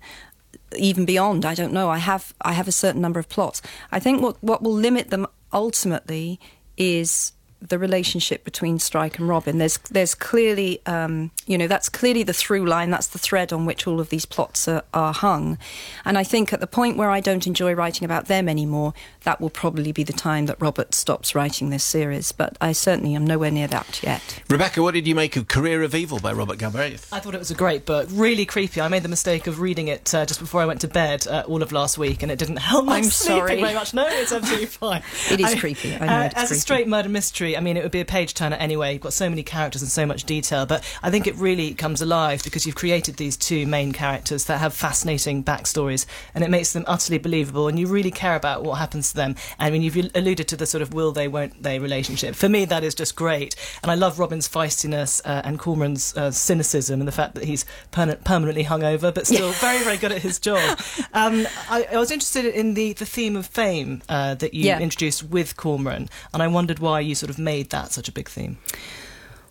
even 0.76 1.06
beyond. 1.06 1.46
I 1.46 1.54
don't 1.54 1.74
know. 1.74 1.90
I 1.90 2.00
have 2.00 2.34
I 2.42 2.54
have 2.54 2.68
a 2.68 2.72
certain 2.72 3.02
number 3.02 3.20
of 3.20 3.30
plots. 3.30 3.62
I 3.92 4.00
think 4.00 4.22
what 4.22 4.42
what 4.42 4.64
will 4.64 4.74
limit 4.74 5.10
them 5.10 5.28
ultimately 5.52 6.40
is 6.76 7.34
the 7.70 7.80
relationship 7.80 8.44
between 8.44 8.80
Strike 8.80 9.20
and 9.20 9.28
Robin. 9.28 9.58
There's 9.58 9.78
there's 9.90 10.16
clearly 10.16 10.82
um, 10.86 11.32
you 11.46 11.58
know 11.58 11.68
that's 11.68 11.90
clearly 11.90 12.24
the 12.24 12.34
through 12.34 12.66
line. 12.66 12.90
That's 12.90 13.08
the 13.08 13.20
thread 13.20 13.54
on 13.54 13.66
which 13.66 13.88
all 13.88 14.00
of 14.00 14.10
these 14.10 14.26
plots 14.26 14.68
are, 14.68 14.84
are, 14.94 15.14
hung. 15.14 15.58
And 16.06 16.18
I 16.18 16.24
think 16.24 16.54
at 16.54 16.60
the 16.60 16.68
point 16.68 16.98
where 16.98 17.10
I 17.10 17.20
don't 17.20 17.48
enjoy 17.48 17.74
writing 17.74 18.06
about 18.06 18.26
them 18.26 18.50
anymore, 18.50 18.94
that 19.24 19.40
will 19.40 19.50
probably 19.50 19.92
be 19.92 20.04
the 20.04 20.14
time 20.14 20.46
that 20.48 20.62
Robert 20.62 20.94
stops 20.94 21.36
writing 21.36 21.70
this 21.70 21.84
series. 21.84 22.32
But 22.32 22.58
I 22.60 22.72
certainly 22.72 23.16
am 23.16 23.26
nowhere 23.26 23.52
near 23.52 23.68
that 23.68 24.02
yet. 24.04 24.42
Rebecca, 24.50 24.82
what 24.82 24.94
did 24.94 25.08
you 25.08 25.16
make 25.16 25.36
of 25.36 25.48
Career 25.48 25.84
of 25.84 25.96
Evil 25.96 26.20
by 26.20 26.34
Robert 26.34 26.58
Galbraith? 26.58 27.10
I 27.12 27.20
thought 27.20 27.36
it 27.36 27.40
was 27.40 27.52
a 27.52 27.56
great 27.56 27.86
book, 27.86 28.08
really 28.12 28.46
creepy. 28.46 28.82
I 28.82 28.88
made 28.88 29.04
the 29.04 29.10
mistake 29.10 29.48
of 29.48 29.60
reading 29.60 29.88
it 29.88 30.14
uh, 30.14 30.26
just 30.26 30.40
before 30.40 30.62
I 30.62 30.66
went 30.66 30.82
to 30.82 30.88
bed 30.88 31.28
uh, 31.28 31.44
all 31.48 31.62
of 31.62 31.72
last 31.72 31.98
week, 31.98 32.24
and 32.24 32.32
it 32.32 32.40
didn't 32.40 32.58
help 32.58 32.86
my 32.86 32.98
I'm 32.98 33.04
sleeping 33.06 33.38
sorry. 33.40 33.62
very 33.62 33.74
much. 33.74 33.94
No, 33.94 34.08
it's 34.08 34.32
absolutely 34.32 34.68
fine. 34.68 35.04
it 35.32 35.40
is 35.40 35.54
I, 35.54 35.60
creepy. 35.60 35.96
I 35.96 36.00
know 36.00 36.06
uh, 36.06 36.26
as 36.26 36.34
creepy. 36.34 36.54
a 36.54 36.60
straight 36.60 36.88
murder 36.88 37.10
mystery, 37.10 37.53
I 37.58 37.60
mean, 37.60 37.78
it 37.78 37.84
would 37.84 37.92
be 37.92 38.00
a 38.02 38.06
page 38.06 38.34
turner 38.34 38.56
anyway. 38.58 38.94
You've 38.94 39.02
got 39.02 39.14
so 39.14 39.30
many 39.30 39.44
characters 39.44 39.82
and 39.82 39.92
so 39.92 40.06
much 40.06 40.24
detail, 40.24 40.66
but 40.66 40.84
I 41.02 41.10
think 41.10 41.28
it 41.28 41.36
really 41.36 41.74
comes 41.74 42.02
alive 42.02 42.44
because 42.44 42.66
you've 42.66 42.76
created 42.76 43.18
these 43.18 43.38
two 43.38 43.66
main 43.66 43.92
characters 43.92 44.46
that 44.46 44.60
have 44.60 44.74
fascinating 44.74 45.44
backstories, 45.44 46.06
and 46.34 46.44
it 46.44 46.50
makes 46.50 46.74
them 46.74 46.84
utterly 46.88 47.18
believable, 47.18 47.68
and 47.68 47.80
you 47.80 47.88
really 47.88 48.12
care 48.12 48.36
about 48.36 48.64
what 48.64 48.76
happens 48.76 49.10
to 49.10 49.16
them. 49.16 49.36
I 49.60 49.70
mean, 49.70 49.82
you've 49.82 50.12
alluded 50.16 50.48
to 50.50 50.56
the 50.56 50.66
sort 50.66 50.82
of 50.82 50.94
will 50.94 51.12
they, 51.12 51.28
won't 51.28 51.62
they 51.62 51.80
relationship. 51.80 52.36
For 52.36 52.50
me, 52.50 52.66
that 52.66 52.84
is 52.84 52.96
just 52.96 53.16
great, 53.16 53.56
and 53.82 53.92
I 53.92 53.96
love 53.96 54.20
Robin's 54.20 54.48
feistiness 54.48 55.22
uh, 55.26 55.42
and 55.44 55.60
Cormoran's 55.60 56.16
uh, 56.16 56.32
cynicism 56.32 57.00
and 57.00 57.08
the 57.08 57.14
fact 57.14 57.36
that 57.36 57.46
he's 57.46 57.66
per- 57.92 58.16
permanently 58.16 58.64
hungover, 58.64 59.14
but 59.14 59.28
still 59.28 59.52
very, 59.54 59.84
very 59.84 59.98
good 59.98 60.12
at 60.12 60.22
his 60.22 60.40
job. 60.40 60.80
Um, 61.14 61.48
I, 61.70 61.86
I, 61.92 61.98
was 61.98 62.12
interested 62.12 62.46
in 62.46 62.74
the, 62.74 62.94
the 62.94 63.06
theme 63.06 63.36
of 63.36 63.46
fame 63.46 64.02
uh, 64.10 64.36
that 64.36 64.54
you 64.54 64.66
yeah. 64.66 64.80
introduced 64.80 65.24
with 65.24 65.56
Cormoran, 65.58 66.10
and 66.34 66.42
I 66.42 66.48
wondered 66.48 66.80
why 66.80 67.02
you 67.02 67.14
sort 67.14 67.30
of 67.30 67.33
made 67.38 67.70
that 67.70 67.92
such 67.92 68.08
a 68.08 68.12
big 68.12 68.30
theme. 68.30 68.58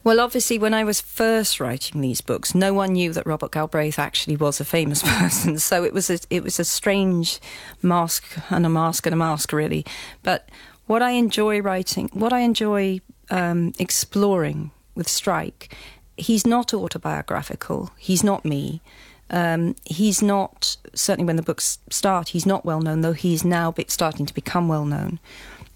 Well, 0.04 0.18
obviously, 0.18 0.58
when 0.58 0.74
I 0.74 0.82
was 0.82 1.00
first 1.00 1.60
writing 1.60 2.00
these 2.00 2.20
books, 2.20 2.56
no 2.56 2.74
one 2.74 2.94
knew 2.94 3.12
that 3.12 3.24
Robert 3.24 3.52
Galbraith 3.52 4.00
actually 4.00 4.36
was 4.36 4.58
a 4.58 4.64
famous 4.64 5.02
person. 5.18 5.58
So 5.58 5.84
it 5.84 5.92
was 5.92 6.10
a, 6.10 6.18
it 6.28 6.42
was 6.42 6.58
a 6.58 6.64
strange 6.64 7.38
mask 7.82 8.24
and 8.50 8.66
a 8.66 8.68
mask 8.68 9.06
and 9.06 9.14
a 9.14 9.16
mask, 9.16 9.52
really. 9.52 9.86
But 10.24 10.48
what 10.86 11.02
I 11.02 11.12
enjoy 11.12 11.60
writing, 11.60 12.10
what 12.12 12.32
I 12.32 12.40
enjoy 12.40 13.00
um, 13.30 13.72
exploring 13.78 14.72
with 14.96 15.08
Strike, 15.08 15.76
he's 16.16 16.46
not 16.46 16.74
autobiographical. 16.74 17.90
He's 17.96 18.24
not 18.24 18.44
me. 18.44 18.82
Um, 19.30 19.76
he's 19.84 20.20
not 20.20 20.76
certainly 20.94 21.26
when 21.26 21.36
the 21.36 21.42
books 21.42 21.78
start. 21.90 22.30
He's 22.30 22.44
not 22.44 22.64
well 22.64 22.80
known, 22.80 23.02
though 23.02 23.12
he's 23.12 23.44
now 23.44 23.72
starting 23.86 24.26
to 24.26 24.34
become 24.34 24.66
well 24.66 24.84
known. 24.84 25.20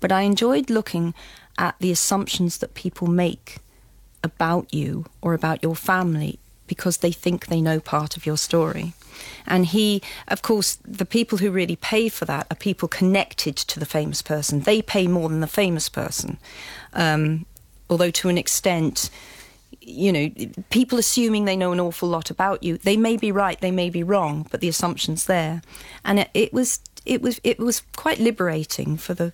But 0.01 0.13
I 0.13 0.23
enjoyed 0.23 0.69
looking 0.69 1.15
at 1.59 1.77
the 1.79 1.91
assumptions 1.91 2.59
that 2.59 2.75
people 2.75 3.07
make 3.07 3.59
about 4.23 4.73
you 4.73 5.07
or 5.23 5.35
about 5.35 5.63
your 5.63 5.77
family 5.77 6.39
because 6.67 6.99
they 6.99 7.13
think 7.13 7.47
they 7.47 7.61
know 7.61 7.81
part 7.81 8.17
of 8.17 8.27
your 8.27 8.37
story. 8.37 8.93
And 9.47 9.67
he, 9.67 10.03
of 10.29 10.43
course, 10.43 10.79
the 10.85 11.07
people 11.07 11.39
who 11.39 11.51
really 11.51 11.77
pay 11.77 12.09
for 12.09 12.25
that 12.25 12.47
are 12.51 12.57
people 12.57 12.89
connected 12.89 13.57
to 13.57 13.81
the 13.81 13.87
famous 13.87 14.21
person. 14.21 14.61
They 14.61 14.83
pay 14.83 15.07
more 15.07 15.29
than 15.29 15.41
the 15.41 15.47
famous 15.47 15.89
person. 15.89 16.39
Um, 16.93 17.47
although, 17.89 18.11
to 18.11 18.29
an 18.29 18.37
extent, 18.37 19.11
you 19.81 20.13
know, 20.13 20.31
people 20.71 20.99
assuming 20.99 21.45
they 21.45 21.57
know 21.57 21.73
an 21.73 21.81
awful 21.81 22.09
lot 22.09 22.31
about 22.31 22.63
you, 22.63 22.79
they 22.79 22.97
may 22.97 23.17
be 23.17 23.33
right, 23.33 23.61
they 23.61 23.71
may 23.71 23.89
be 23.89 24.03
wrong, 24.03 24.47
but 24.51 24.61
the 24.61 24.69
assumption's 24.69 25.27
there. 25.27 25.63
And 26.05 26.19
it, 26.19 26.31
it 26.35 26.53
was, 26.53 26.81
it 27.05 27.23
was, 27.23 27.41
it 27.45 27.59
was 27.59 27.83
quite 27.95 28.19
liberating 28.19 28.97
for 28.97 29.15
the 29.15 29.33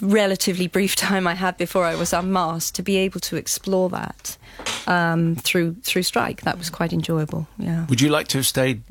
relatively 0.00 0.68
brief 0.68 0.96
time 0.96 1.26
I 1.26 1.34
had 1.34 1.56
before 1.56 1.84
I 1.84 1.94
was 1.94 2.12
unmasked 2.12 2.74
to 2.76 2.82
be 2.82 2.96
able 2.96 3.20
to 3.20 3.36
explore 3.36 3.88
that 3.90 4.36
um, 4.86 5.36
through 5.36 5.76
through 5.82 6.02
Strike. 6.02 6.42
That 6.42 6.58
was 6.58 6.70
quite 6.70 6.92
enjoyable. 6.92 7.46
Yeah. 7.58 7.86
Would 7.86 8.00
you 8.00 8.08
like 8.08 8.28
to 8.28 8.38
have 8.38 8.46
stayed 8.46 8.82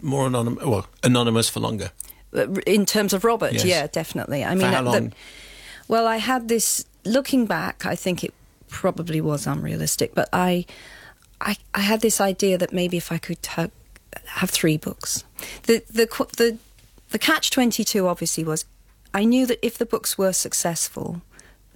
more 0.00 0.26
anonymous, 0.26 0.64
well, 0.64 0.86
anonymous 1.02 1.48
for 1.48 1.60
longer? 1.60 1.90
Uh, 2.34 2.48
in 2.66 2.86
terms 2.86 3.12
of 3.12 3.24
Robert, 3.24 3.52
yes. 3.52 3.64
yeah, 3.64 3.86
definitely. 3.86 4.44
I 4.44 4.54
mean, 4.54 4.60
for 4.60 4.74
how 4.74 4.82
long? 4.82 5.08
The, 5.08 5.12
well, 5.88 6.06
I 6.06 6.16
had 6.16 6.48
this. 6.48 6.84
Looking 7.04 7.46
back, 7.46 7.84
I 7.84 7.96
think 7.96 8.22
it 8.22 8.32
probably 8.68 9.20
was 9.20 9.46
unrealistic, 9.46 10.14
but 10.14 10.28
I, 10.32 10.64
I, 11.40 11.56
I 11.74 11.80
had 11.80 12.00
this 12.00 12.20
idea 12.20 12.56
that 12.58 12.72
maybe 12.72 12.96
if 12.96 13.10
I 13.10 13.18
could 13.18 13.44
ha- 13.44 13.68
have 14.26 14.50
three 14.50 14.76
books, 14.76 15.24
the 15.64 15.82
the 15.90 16.06
the 16.36 16.58
the 17.10 17.18
catch 17.18 17.50
twenty 17.50 17.82
two 17.82 18.06
obviously 18.06 18.44
was 18.44 18.64
I 19.14 19.24
knew 19.24 19.46
that 19.46 19.64
if 19.64 19.78
the 19.78 19.86
books 19.86 20.16
were 20.16 20.32
successful, 20.32 21.22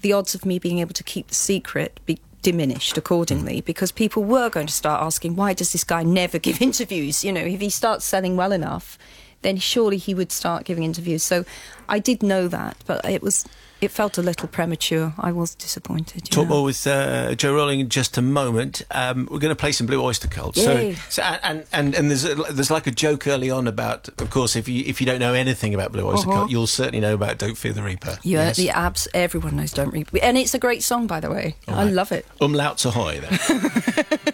the 0.00 0.12
odds 0.12 0.34
of 0.34 0.46
me 0.46 0.58
being 0.58 0.78
able 0.78 0.94
to 0.94 1.04
keep 1.04 1.28
the 1.28 1.34
secret 1.34 2.00
be 2.06 2.18
diminished 2.42 2.96
accordingly 2.96 3.60
mm. 3.60 3.64
because 3.64 3.90
people 3.90 4.22
were 4.22 4.48
going 4.48 4.68
to 4.68 4.72
start 4.72 5.02
asking 5.02 5.34
why 5.34 5.52
does 5.52 5.72
this 5.72 5.82
guy 5.82 6.02
never 6.02 6.38
give 6.38 6.62
interviews? 6.68 7.24
You 7.24 7.32
know 7.32 7.40
if 7.40 7.60
he 7.60 7.70
starts 7.70 8.04
selling 8.04 8.36
well 8.36 8.52
enough 8.52 8.98
then 9.42 9.56
surely 9.58 9.96
he 9.96 10.14
would 10.14 10.32
start 10.32 10.64
giving 10.64 10.84
interviews. 10.84 11.22
So 11.22 11.44
i 11.88 11.98
did 11.98 12.22
know 12.22 12.48
that 12.48 12.76
but 12.86 13.04
it 13.04 13.22
was 13.22 13.44
it 13.80 13.90
felt 13.90 14.16
a 14.16 14.22
little 14.22 14.48
premature. 14.48 15.12
I 15.18 15.32
was 15.32 15.54
disappointed. 15.54 16.24
Talk 16.30 16.48
more 16.48 16.64
with 16.64 16.86
uh, 16.86 17.34
Jo 17.34 17.54
Rowling 17.54 17.80
in 17.80 17.88
just 17.88 18.16
a 18.16 18.22
moment. 18.22 18.82
Um, 18.90 19.28
we're 19.30 19.38
going 19.38 19.54
to 19.54 19.56
play 19.56 19.72
some 19.72 19.86
Blue 19.86 20.02
Oyster 20.02 20.28
Cult. 20.28 20.56
So, 20.56 20.94
so, 21.10 21.22
and 21.22 21.66
and 21.72 21.94
and 21.94 22.10
there's 22.10 22.24
a, 22.24 22.34
there's 22.34 22.70
like 22.70 22.86
a 22.86 22.90
joke 22.90 23.26
early 23.26 23.50
on 23.50 23.66
about, 23.66 24.08
of 24.20 24.30
course, 24.30 24.56
if 24.56 24.68
you 24.68 24.82
if 24.86 25.00
you 25.00 25.06
don't 25.06 25.20
know 25.20 25.34
anything 25.34 25.74
about 25.74 25.92
Blue 25.92 26.06
Oyster 26.06 26.28
uh-huh. 26.28 26.40
Cult, 26.40 26.50
you'll 26.50 26.66
certainly 26.66 27.00
know 27.00 27.14
about 27.14 27.38
Don't 27.38 27.56
Fear 27.56 27.74
the 27.74 27.82
Reaper. 27.82 28.18
Yeah, 28.22 28.46
yes. 28.46 28.56
the 28.56 28.70
abs. 28.70 29.08
Everyone 29.12 29.56
knows 29.56 29.72
Don't 29.72 29.92
Reaper, 29.92 30.18
and 30.22 30.38
it's 30.38 30.54
a 30.54 30.58
great 30.58 30.82
song, 30.82 31.06
by 31.06 31.20
the 31.20 31.30
way. 31.30 31.56
Right. 31.68 31.76
I 31.78 31.84
love 31.84 32.12
it. 32.12 32.26
Umlauts 32.40 32.86
ahoy, 32.86 33.20
then. 33.20 34.32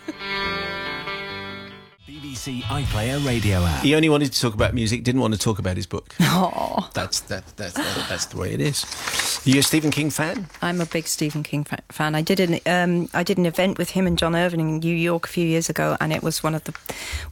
BBC 2.42 2.62
iPlayer 2.62 3.24
radio 3.24 3.64
app. 3.64 3.84
He 3.84 3.94
only 3.94 4.08
wanted 4.08 4.32
to 4.32 4.40
talk 4.40 4.54
about 4.54 4.74
music, 4.74 5.04
didn't 5.04 5.20
want 5.20 5.32
to 5.32 5.38
talk 5.38 5.58
about 5.58 5.76
his 5.76 5.86
book. 5.86 6.14
Oh. 6.34 6.88
That's 6.94 7.20
that, 7.20 7.46
that, 7.58 7.74
that, 7.74 8.06
that's 8.08 8.24
the 8.26 8.38
way 8.38 8.52
it 8.52 8.60
is. 8.60 8.84
Are 9.46 9.50
you 9.50 9.60
a 9.60 9.62
Stephen 9.62 9.90
King 9.90 10.08
fan? 10.08 10.48
I'm 10.62 10.80
a 10.80 10.86
big 10.86 11.06
Stephen 11.06 11.42
King 11.42 11.62
fa- 11.62 11.82
fan. 11.90 12.14
I 12.14 12.22
did 12.22 12.40
an 12.40 12.58
um, 12.66 13.08
I 13.12 13.22
did 13.22 13.36
an 13.36 13.44
event 13.44 13.76
with 13.76 13.90
him 13.90 14.06
and 14.06 14.16
John 14.18 14.34
Irving 14.34 14.60
in 14.60 14.78
New 14.78 14.96
York 14.96 15.26
a 15.26 15.28
few 15.28 15.46
years 15.46 15.68
ago, 15.68 15.96
and 16.00 16.12
it 16.12 16.22
was 16.22 16.42
one 16.42 16.54
of 16.54 16.64
the 16.64 16.72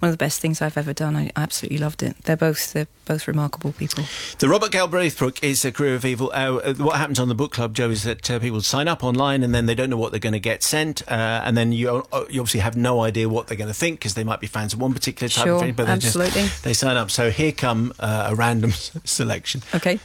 one 0.01 0.11
of 0.11 0.13
the 0.13 0.23
best 0.23 0.41
things 0.41 0.61
I've 0.61 0.77
ever 0.77 0.93
done. 0.93 1.17
I 1.17 1.31
absolutely 1.35 1.79
loved 1.79 2.03
it. 2.03 2.17
They're 2.25 2.37
both 2.37 2.75
they're 2.75 2.89
both 3.07 3.27
remarkable 3.27 3.73
people. 3.73 4.05
The 4.39 4.49
Robert 4.49 4.71
Galbraith 4.71 5.19
book 5.19 5.43
is 5.43 5.65
a 5.65 5.73
career 5.73 5.95
of 5.95 6.05
evil. 6.05 6.31
Uh, 6.33 6.75
what 6.75 6.97
happens 6.97 7.19
on 7.19 7.29
the 7.29 7.35
book 7.35 7.53
club, 7.53 7.75
Jo, 7.75 7.91
is 7.91 8.05
that 8.05 8.31
uh, 8.31 8.39
people 8.39 8.61
sign 8.61 8.87
up 8.87 9.03
online 9.03 9.43
and 9.43 9.55
then 9.55 9.67
they 9.67 9.75
don't 9.75 9.91
know 9.91 9.97
what 9.97 10.13
they're 10.13 10.21
going 10.21 10.35
to 10.35 10.41
get 10.41 10.63
sent, 10.63 11.03
uh, 11.11 11.43
and 11.45 11.57
then 11.57 11.73
you 11.73 11.89
uh, 12.13 12.27
you 12.29 12.41
obviously 12.41 12.61
have 12.61 12.77
no 12.77 13.01
idea 13.01 13.29
what 13.29 13.47
they're 13.47 13.59
going 13.59 13.69
to 13.69 13.75
think 13.75 13.99
because 13.99 14.15
they 14.15 14.25
might 14.25 14.41
be 14.41 14.47
fans 14.47 14.75
of 14.75 14.81
one 14.81 14.93
particular 15.01 15.29
type 15.29 15.45
sure, 15.45 15.55
of 15.55 15.61
thing, 15.63 15.75
but 15.75 15.89
absolutely. 15.89 16.43
Just, 16.43 16.65
they 16.65 16.73
sign 16.73 16.97
up. 16.97 17.11
So 17.11 17.31
here 17.31 17.53
come 17.53 17.93
uh, 17.99 18.29
a 18.31 18.35
random 18.35 18.71
selection. 19.05 19.63
Okay. 19.75 19.99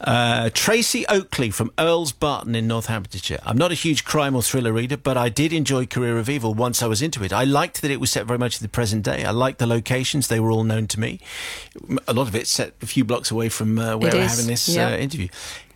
Uh, 0.00 0.50
Tracy 0.54 1.06
Oakley 1.08 1.50
from 1.50 1.72
Earls 1.78 2.12
Barton 2.12 2.54
in 2.54 2.66
Northamptonshire. 2.66 3.40
I'm 3.44 3.58
not 3.58 3.72
a 3.72 3.74
huge 3.74 4.04
crime 4.04 4.34
or 4.34 4.42
thriller 4.42 4.72
reader, 4.72 4.96
but 4.96 5.16
I 5.16 5.28
did 5.28 5.52
enjoy 5.52 5.86
Career 5.86 6.18
of 6.18 6.28
Evil 6.28 6.54
once 6.54 6.82
I 6.82 6.86
was 6.86 7.02
into 7.02 7.22
it. 7.24 7.32
I 7.32 7.44
liked 7.44 7.82
that 7.82 7.90
it 7.90 8.00
was 8.00 8.10
set 8.10 8.26
very 8.26 8.38
much 8.38 8.60
in 8.60 8.64
the 8.64 8.68
present 8.68 9.04
day. 9.04 9.24
I 9.24 9.30
liked 9.30 9.58
the 9.58 9.66
locations; 9.66 10.28
they 10.28 10.40
were 10.40 10.50
all 10.50 10.64
known 10.64 10.86
to 10.88 11.00
me. 11.00 11.20
A 12.06 12.12
lot 12.12 12.28
of 12.28 12.34
it 12.34 12.46
set 12.46 12.74
a 12.80 12.86
few 12.86 13.04
blocks 13.04 13.30
away 13.30 13.48
from 13.48 13.78
uh, 13.78 13.96
where 13.96 14.12
we're 14.12 14.28
having 14.28 14.46
this 14.46 14.76
uh, 14.76 14.96
interview 14.98 15.28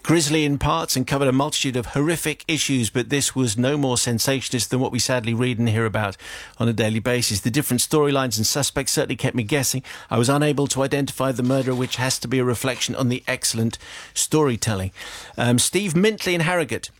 grisly 0.06 0.44
in 0.44 0.56
parts 0.56 0.94
and 0.94 1.04
covered 1.04 1.26
a 1.26 1.32
multitude 1.32 1.74
of 1.74 1.86
horrific 1.86 2.44
issues, 2.46 2.90
but 2.90 3.08
this 3.08 3.34
was 3.34 3.58
no 3.58 3.76
more 3.76 3.98
sensationalist 3.98 4.70
than 4.70 4.78
what 4.78 4.92
we 4.92 5.00
sadly 5.00 5.34
read 5.34 5.58
and 5.58 5.68
hear 5.68 5.84
about 5.84 6.16
on 6.58 6.68
a 6.68 6.72
daily 6.72 7.00
basis. 7.00 7.40
The 7.40 7.50
different 7.50 7.80
storylines 7.80 8.36
and 8.36 8.46
suspects 8.46 8.92
certainly 8.92 9.16
kept 9.16 9.34
me 9.34 9.42
guessing. 9.42 9.82
I 10.08 10.16
was 10.16 10.28
unable 10.28 10.68
to 10.68 10.84
identify 10.84 11.32
the 11.32 11.42
murderer, 11.42 11.74
which 11.74 11.96
has 11.96 12.20
to 12.20 12.28
be 12.28 12.38
a 12.38 12.44
reflection 12.44 12.94
on 12.94 13.08
the 13.08 13.24
excellent 13.26 13.78
storytelling. 14.14 14.92
Um, 15.36 15.58
Steve 15.58 15.94
Mintley 15.94 16.34
in 16.34 16.42
Harrogate 16.42 16.90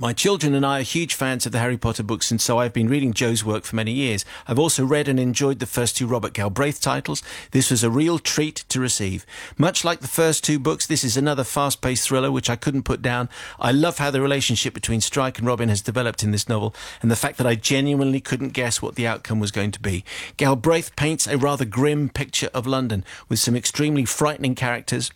My 0.00 0.12
children 0.12 0.54
and 0.54 0.64
I 0.64 0.78
are 0.78 0.82
huge 0.84 1.14
fans 1.14 1.44
of 1.44 1.50
the 1.50 1.58
Harry 1.58 1.76
Potter 1.76 2.04
books, 2.04 2.30
and 2.30 2.40
so 2.40 2.58
I've 2.58 2.72
been 2.72 2.88
reading 2.88 3.12
Jo's 3.12 3.44
work 3.44 3.64
for 3.64 3.74
many 3.74 3.90
years. 3.90 4.24
I've 4.46 4.58
also 4.60 4.84
read 4.84 5.08
and 5.08 5.18
enjoyed 5.18 5.58
the 5.58 5.66
first 5.66 5.96
two 5.96 6.06
Robert 6.06 6.34
Galbraith 6.34 6.80
titles. 6.80 7.20
This 7.50 7.68
was 7.68 7.82
a 7.82 7.90
real 7.90 8.20
treat 8.20 8.64
to 8.68 8.78
receive. 8.78 9.26
Much 9.56 9.84
like 9.84 9.98
the 9.98 10.06
first 10.06 10.44
two 10.44 10.60
books, 10.60 10.86
this 10.86 11.02
is 11.02 11.16
another 11.16 11.42
fast 11.42 11.80
paced 11.80 12.06
thriller 12.06 12.30
which 12.30 12.48
I 12.48 12.54
couldn't 12.54 12.84
put 12.84 13.02
down. 13.02 13.28
I 13.58 13.72
love 13.72 13.98
how 13.98 14.12
the 14.12 14.20
relationship 14.20 14.72
between 14.72 15.00
Strike 15.00 15.38
and 15.38 15.48
Robin 15.48 15.68
has 15.68 15.82
developed 15.82 16.22
in 16.22 16.30
this 16.30 16.48
novel, 16.48 16.76
and 17.02 17.10
the 17.10 17.16
fact 17.16 17.36
that 17.38 17.46
I 17.48 17.56
genuinely 17.56 18.20
couldn't 18.20 18.50
guess 18.50 18.80
what 18.80 18.94
the 18.94 19.08
outcome 19.08 19.40
was 19.40 19.50
going 19.50 19.72
to 19.72 19.80
be. 19.80 20.04
Galbraith 20.36 20.94
paints 20.94 21.26
a 21.26 21.36
rather 21.36 21.64
grim 21.64 22.08
picture 22.08 22.50
of 22.54 22.68
London 22.68 23.04
with 23.28 23.40
some 23.40 23.56
extremely 23.56 24.04
frightening 24.04 24.54
characters 24.54 25.10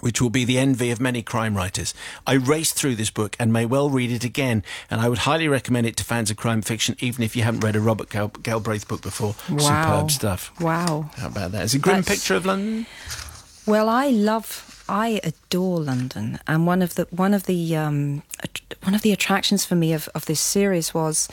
which 0.00 0.20
will 0.20 0.30
be 0.30 0.44
the 0.44 0.58
envy 0.58 0.90
of 0.90 1.00
many 1.00 1.22
crime 1.22 1.56
writers. 1.56 1.94
I 2.26 2.34
raced 2.34 2.74
through 2.74 2.96
this 2.96 3.10
book 3.10 3.36
and 3.38 3.52
may 3.52 3.64
well 3.66 3.88
read 3.90 4.10
it 4.10 4.24
again, 4.24 4.62
and 4.90 5.00
I 5.00 5.08
would 5.08 5.18
highly 5.20 5.48
recommend 5.48 5.86
it 5.86 5.96
to 5.98 6.04
fans 6.04 6.30
of 6.30 6.36
crime 6.36 6.62
fiction, 6.62 6.96
even 7.00 7.22
if 7.24 7.34
you 7.36 7.42
haven't 7.42 7.60
read 7.64 7.76
a 7.76 7.80
Robert 7.80 8.10
Gal- 8.10 8.28
Galbraith 8.28 8.88
book 8.88 9.02
before. 9.02 9.34
Wow. 9.50 9.58
Superb 9.96 10.10
stuff. 10.10 10.60
Wow. 10.60 11.10
How 11.16 11.28
about 11.28 11.52
that? 11.52 11.64
It's 11.64 11.74
a 11.74 11.78
grim 11.78 11.96
That's- 12.02 12.18
picture 12.18 12.34
of 12.34 12.46
London. 12.46 12.86
Well, 13.66 13.88
I 13.88 14.08
love, 14.08 14.82
I 14.88 15.20
adore 15.22 15.80
London, 15.80 16.40
and 16.46 16.66
one 16.66 16.82
of 16.82 16.94
the 16.94 17.06
one 17.10 17.34
of 17.34 17.44
the 17.44 17.76
um, 17.76 18.22
one 18.82 18.94
of 18.94 19.02
the 19.02 19.12
attractions 19.12 19.64
for 19.64 19.76
me 19.76 19.92
of, 19.92 20.08
of 20.14 20.24
this 20.24 20.40
series 20.40 20.92
was 20.94 21.28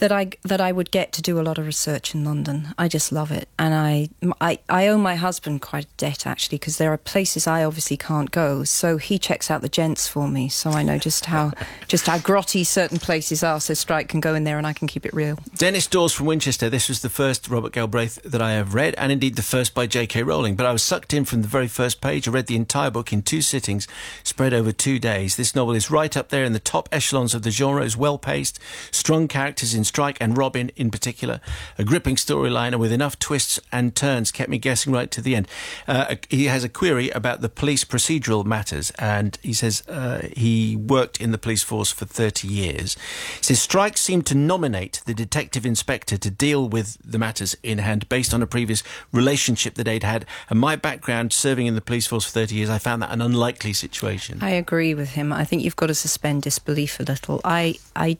that 0.00 0.10
I 0.10 0.30
that 0.42 0.60
I 0.60 0.72
would 0.72 0.90
get 0.90 1.12
to 1.12 1.22
do 1.22 1.38
a 1.38 1.42
lot 1.42 1.58
of 1.58 1.66
research 1.66 2.14
in 2.14 2.24
London. 2.24 2.74
I 2.76 2.88
just 2.88 3.12
love 3.12 3.30
it, 3.30 3.48
and 3.58 3.74
I 3.74 4.08
I, 4.40 4.58
I 4.68 4.88
owe 4.88 4.98
my 4.98 5.14
husband 5.14 5.62
quite 5.62 5.84
a 5.84 5.96
debt 5.96 6.26
actually 6.26 6.58
because 6.58 6.78
there 6.78 6.92
are 6.92 6.96
places 6.96 7.46
I 7.46 7.64
obviously 7.64 7.96
can't 7.96 8.30
go, 8.30 8.64
so 8.64 8.96
he 8.96 9.18
checks 9.18 9.50
out 9.50 9.60
the 9.60 9.68
gents 9.68 10.08
for 10.08 10.26
me, 10.26 10.48
so 10.48 10.70
I 10.70 10.82
know 10.82 10.98
just 10.98 11.26
how 11.26 11.52
just 11.88 12.06
how 12.06 12.18
grotty 12.18 12.66
certain 12.66 12.98
places 12.98 13.44
are. 13.44 13.60
So 13.60 13.74
Strike 13.74 14.08
can 14.08 14.20
go 14.20 14.34
in 14.34 14.44
there, 14.44 14.58
and 14.58 14.66
I 14.66 14.72
can 14.72 14.88
keep 14.88 15.04
it 15.04 15.14
real. 15.14 15.38
Dennis 15.54 15.86
Dawes 15.86 16.12
from 16.12 16.26
Winchester. 16.26 16.70
This 16.70 16.88
was 16.88 17.02
the 17.02 17.10
first 17.10 17.48
Robert 17.48 17.72
Galbraith 17.72 18.22
that 18.22 18.42
I 18.42 18.52
have 18.52 18.74
read, 18.74 18.94
and 18.96 19.12
indeed 19.12 19.36
the 19.36 19.42
first 19.42 19.74
by 19.74 19.86
J.K. 19.86 20.22
Rowling. 20.22 20.56
But 20.56 20.66
I 20.66 20.72
was 20.72 20.82
sucked 20.82 21.12
in 21.12 21.26
from 21.26 21.42
the 21.42 21.48
very 21.48 21.68
first 21.68 22.00
page. 22.00 22.26
I 22.26 22.30
read 22.30 22.46
the 22.46 22.56
entire 22.56 22.90
book 22.90 23.12
in 23.12 23.22
two 23.22 23.42
sittings, 23.42 23.86
spread 24.24 24.54
over 24.54 24.72
two 24.72 24.98
days. 24.98 25.36
This 25.36 25.54
novel 25.54 25.74
is 25.74 25.90
right 25.90 26.16
up 26.16 26.30
there 26.30 26.44
in 26.44 26.54
the 26.54 26.58
top 26.58 26.88
echelons 26.90 27.34
of 27.34 27.42
the 27.42 27.50
genre. 27.50 27.84
It's 27.84 27.96
well 27.96 28.16
paced, 28.16 28.58
strong 28.90 29.28
characters 29.28 29.74
in 29.74 29.84
Strike 29.90 30.18
and 30.20 30.38
Robin 30.38 30.70
in 30.76 30.88
particular, 30.88 31.40
a 31.76 31.82
gripping 31.82 32.14
storyline, 32.14 32.78
with 32.78 32.92
enough 32.92 33.18
twists 33.18 33.58
and 33.72 33.96
turns, 33.96 34.30
kept 34.30 34.48
me 34.48 34.56
guessing 34.56 34.92
right 34.92 35.10
to 35.10 35.20
the 35.20 35.34
end. 35.34 35.48
Uh, 35.88 36.14
he 36.28 36.44
has 36.44 36.62
a 36.62 36.68
query 36.68 37.10
about 37.10 37.40
the 37.40 37.48
police 37.48 37.84
procedural 37.84 38.44
matters, 38.44 38.92
and 39.00 39.36
he 39.42 39.52
says 39.52 39.82
uh, 39.88 40.28
he 40.36 40.76
worked 40.76 41.20
in 41.20 41.32
the 41.32 41.38
police 41.38 41.64
force 41.64 41.90
for 41.90 42.04
30 42.04 42.46
years. 42.46 42.94
He 43.38 43.42
says 43.42 43.60
Strike 43.60 43.96
seemed 43.96 44.26
to 44.26 44.36
nominate 44.36 45.02
the 45.06 45.14
detective 45.14 45.66
inspector 45.66 46.16
to 46.16 46.30
deal 46.30 46.68
with 46.68 46.96
the 47.04 47.18
matters 47.18 47.56
in 47.64 47.78
hand 47.78 48.08
based 48.08 48.32
on 48.32 48.42
a 48.42 48.46
previous 48.46 48.84
relationship 49.12 49.74
that 49.74 49.84
they'd 49.84 50.04
had. 50.04 50.24
And 50.48 50.60
my 50.60 50.76
background 50.76 51.32
serving 51.32 51.66
in 51.66 51.74
the 51.74 51.80
police 51.80 52.06
force 52.06 52.24
for 52.24 52.30
30 52.30 52.54
years, 52.54 52.70
I 52.70 52.78
found 52.78 53.02
that 53.02 53.10
an 53.10 53.20
unlikely 53.20 53.72
situation. 53.72 54.38
I 54.40 54.50
agree 54.50 54.94
with 54.94 55.10
him. 55.10 55.32
I 55.32 55.44
think 55.44 55.64
you've 55.64 55.74
got 55.74 55.88
to 55.88 55.94
suspend 55.94 56.42
disbelief 56.42 57.00
a 57.00 57.02
little. 57.02 57.40
I, 57.44 57.74
I, 57.96 58.18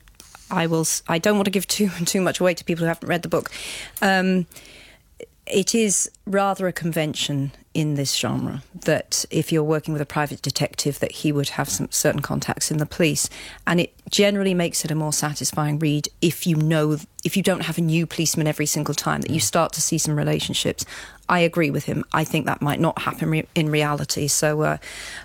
I 0.51 0.67
will. 0.67 0.87
I 1.09 1.19
don't 1.19 1.37
want 1.37 1.47
to 1.47 1.51
give 1.51 1.67
too 1.67 1.89
too 2.05 2.21
much 2.21 2.41
away 2.41 2.55
to 2.55 2.65
people 2.65 2.85
who 2.85 2.89
haven't 2.89 3.09
read 3.09 3.23
the 3.23 3.29
book. 3.29 3.51
Um, 4.03 4.47
it 5.47 5.75
is 5.75 6.11
rather 6.27 6.69
a 6.69 6.73
convention 6.73 7.53
in 7.73 7.95
this 7.95 8.17
genre 8.17 8.63
that 8.75 9.25
if 9.31 9.53
you're 9.53 9.63
working 9.63 9.93
with 9.93 10.03
a 10.03 10.07
private 10.07 10.43
detective 10.43 10.99
that 10.99 11.13
he 11.13 11.31
would 11.31 11.51
have 11.51 11.69
some 11.69 11.89
certain 11.91 12.21
contacts 12.21 12.71
in 12.71 12.79
the 12.79 12.87
police 12.87 13.31
and 13.65 13.79
it 13.79 13.93
generally 14.11 14.55
makes 14.55 14.85
it 14.85 14.91
a 14.91 14.95
more 14.95 15.13
satisfying 15.13 15.79
read 15.79 16.09
if 16.21 16.49
you 16.49 16.57
know 16.57 16.97
if 17.25 17.37
you 17.37 17.43
don't 17.45 17.63
have 17.63 17.79
a 17.79 17.81
new 17.81 18.07
policeman 18.07 18.49
every 18.49 18.67
single 18.67 18.95
time 18.95 19.21
that 19.21 19.31
you 19.31 19.39
start 19.39 19.73
to 19.73 19.81
see 19.81 19.99
some 19.99 20.17
relationships 20.17 20.85
i 21.29 21.39
agree 21.39 21.71
with 21.71 21.85
him 21.85 22.05
i 22.13 22.25
think 22.25 22.45
that 22.45 22.61
might 22.61 22.81
not 22.81 22.99
happen 23.03 23.31
re- 23.31 23.47
in 23.55 23.71
reality 23.71 24.27
so 24.27 24.63
uh, 24.63 24.77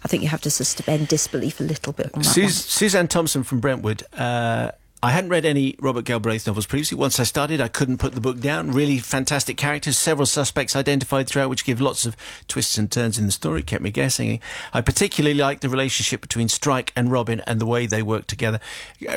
i 0.03 0.07
think 0.07 0.21
you 0.21 0.29
have 0.29 0.41
to 0.41 0.51
suspend 0.51 1.07
disbelief 1.07 1.59
a 1.59 1.63
little 1.63 1.93
bit 1.93 2.11
on 2.13 2.21
that. 2.21 2.49
Suzanne 2.51 3.07
Thompson 3.07 3.41
from 3.43 3.59
Brentwood. 3.59 4.03
Uh, 4.13 4.69
I 5.03 5.11
hadn't 5.11 5.29
read 5.29 5.45
any 5.45 5.75
Robert 5.79 6.05
Galbraith 6.05 6.47
novels 6.47 6.65
previously. 6.65 6.97
Once 6.97 7.19
I 7.19 7.23
started, 7.23 7.61
I 7.61 7.67
couldn't 7.67 7.99
put 7.99 8.13
the 8.13 8.21
book 8.21 8.39
down. 8.39 8.71
Really 8.71 8.97
fantastic 8.97 9.55
characters, 9.55 9.97
several 9.97 10.25
suspects 10.25 10.75
identified 10.75 11.27
throughout, 11.27 11.49
which 11.49 11.65
give 11.65 11.79
lots 11.79 12.05
of 12.05 12.15
twists 12.47 12.77
and 12.77 12.91
turns 12.91 13.19
in 13.19 13.27
the 13.27 13.31
story, 13.31 13.61
kept 13.61 13.83
me 13.83 13.91
guessing. 13.91 14.39
I 14.73 14.81
particularly 14.81 15.37
liked 15.37 15.61
the 15.61 15.69
relationship 15.69 16.21
between 16.21 16.49
Strike 16.49 16.91
and 16.95 17.11
Robin 17.11 17.41
and 17.41 17.61
the 17.61 17.67
way 17.67 17.85
they 17.85 18.01
work 18.01 18.25
together. 18.25 18.59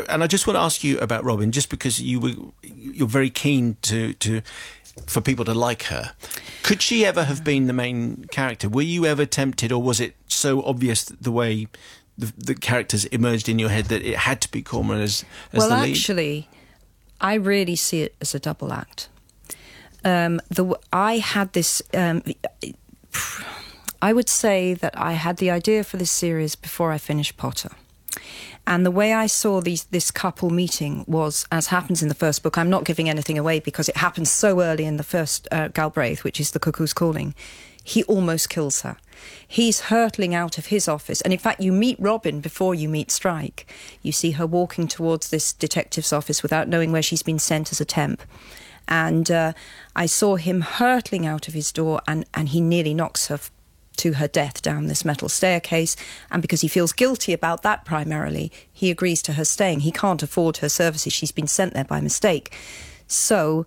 And 0.09 0.23
I 0.23 0.27
just 0.27 0.47
want 0.47 0.57
to 0.57 0.61
ask 0.61 0.85
you 0.85 0.99
about 0.99 1.25
Robin, 1.25 1.53
just 1.53 1.71
because 1.71 2.03
you 2.03 2.21
were 2.21 2.35
you're 2.63 3.09
very 3.09 3.31
keen 3.31 3.77
to 3.83 4.13
to 4.15 4.43
for 5.07 5.21
people 5.21 5.45
to 5.45 5.55
like 5.55 5.85
her. 5.85 6.13
Could 6.63 6.83
she 6.83 7.07
ever 7.07 7.25
have 7.25 7.45
been 7.45 7.67
the 7.67 7.73
main 7.73 8.27
character? 8.31 8.69
Were 8.69 8.83
you 8.83 9.07
ever 9.07 9.25
tempted, 9.25 9.73
or 9.73 9.81
was 9.81 10.01
it 10.01 10.17
so 10.27 10.63
obvious 10.65 11.05
the 11.05 11.33
way 11.33 11.69
the, 12.19 12.33
the 12.37 12.55
characters 12.55 13.05
emerged 13.07 13.49
in 13.49 13.59
your 13.59 13.69
head 13.69 13.87
that 13.87 14.03
it 14.03 14.17
had 14.17 14.41
to 14.43 14.51
be 14.51 14.63
Cormoran 14.63 15.01
as, 15.01 15.25
as 15.53 15.61
well, 15.61 15.69
the 15.71 15.77
lead? 15.77 15.91
actually, 15.91 16.49
I 17.21 17.35
really 17.35 17.77
see 17.77 18.03
it 18.03 18.15
as 18.21 18.35
a 18.35 18.41
double 18.41 18.73
act. 18.73 19.09
Um, 20.05 20.41
the 20.49 20.77
I 20.93 21.19
had 21.19 21.53
this. 21.53 21.81
Um, 21.95 22.23
I 24.01 24.13
would 24.13 24.29
say 24.29 24.75
that 24.75 24.97
I 24.97 25.13
had 25.13 25.39
the 25.39 25.51
idea 25.51 25.83
for 25.83 25.97
this 25.97 26.11
series 26.11 26.55
before 26.55 26.93
I 26.93 26.99
finished 26.99 27.37
Potter. 27.37 27.71
And 28.65 28.85
the 28.85 28.91
way 28.91 29.15
I 29.15 29.27
saw 29.27 29.61
these, 29.61 29.85
this 29.85 30.11
couple 30.11 30.51
meeting 30.51 31.05
was, 31.09 31.47
as 31.51 31.69
happens 31.69 32.03
in 32.03 32.09
the 32.09 32.15
first 32.15 32.43
book, 32.43 32.59
I'm 32.59 32.69
not 32.69 32.85
giving 32.85 33.09
anything 33.09 33.39
away 33.39 33.61
because 33.61 33.89
it 33.89 33.97
happens 33.97 34.31
so 34.31 34.61
early 34.61 34.85
in 34.85 34.99
the 34.99 35.03
first 35.03 35.49
uh, 35.51 35.69
Galbraith, 35.69 36.23
which 36.23 36.39
is 36.39 36.51
The 36.51 36.61
Cuckoo's 36.61 36.93
Calling. 36.93 37.35
He 37.83 38.05
almost 38.05 38.51
kills 38.51 38.83
her. 38.83 38.99
He's 39.47 39.81
hurtling 39.81 40.35
out 40.35 40.59
of 40.59 40.67
his 40.67 40.89
office. 40.89 41.21
And 41.21 41.33
in 41.33 41.39
fact, 41.39 41.61
you 41.61 41.73
meet 41.73 41.99
Robin 41.99 42.41
before 42.41 42.75
you 42.75 42.89
meet 42.89 43.11
Strike. 43.11 43.67
You 44.03 44.13
see 44.13 44.33
her 44.33 44.47
walking 44.47 44.89
towards 44.89 45.31
this 45.31 45.53
detective's 45.53 46.13
office 46.13 46.43
without 46.43 46.69
knowing 46.69 46.93
where 46.93 47.03
she's 47.03 47.23
been 47.23 47.39
sent 47.39 47.73
as 47.73 47.81
a 47.81 47.85
temp. 47.85 48.23
And 48.87 49.31
uh, 49.31 49.53
I 49.95 50.07
saw 50.07 50.37
him 50.37 50.63
hurtling 50.63 51.27
out 51.27 51.47
of 51.49 51.55
his 51.55 51.73
door, 51.73 52.01
and, 52.09 52.25
and 52.33 52.49
he 52.49 52.61
nearly 52.61 52.95
knocks 52.95 53.27
her 53.29 53.39
to 53.99 54.15
her 54.15 54.29
death 54.29 54.63
down 54.63 54.87
this 54.87 55.05
metal 55.05 55.29
staircase. 55.29 55.97
And 56.31 56.41
because 56.41 56.63
he 56.63 56.69
feels 56.69 56.93
guilty 56.93 57.33
about 57.33 57.63
that 57.63 57.85
primarily, 57.85 58.51
he 58.73 58.91
agrees 58.91 59.23
to 59.23 59.35
her 59.35 59.45
staying. 59.45 59.81
He 59.81 59.93
can't 59.93 60.23
afford 60.23 60.59
her 60.59 60.69
services. 60.69 61.13
She's 61.13 61.33
been 61.33 61.47
sent 61.47 61.75
there 61.75 61.85
by 61.85 62.01
mistake. 62.01 62.55
So 63.07 63.67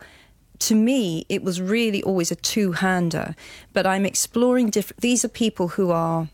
to 0.62 0.76
me, 0.76 1.26
it 1.30 1.44
was 1.44 1.62
really 1.62 2.02
always 2.04 2.32
a 2.32 2.36
two 2.36 2.74
hander. 2.74 3.36
But 3.74 3.86
I'm 3.86 4.06
exploring 4.06 4.70
different. 4.70 5.02
These 5.02 5.26
are 5.26 5.30
people 5.30 5.70
who 5.70 5.92
are. 5.92 6.30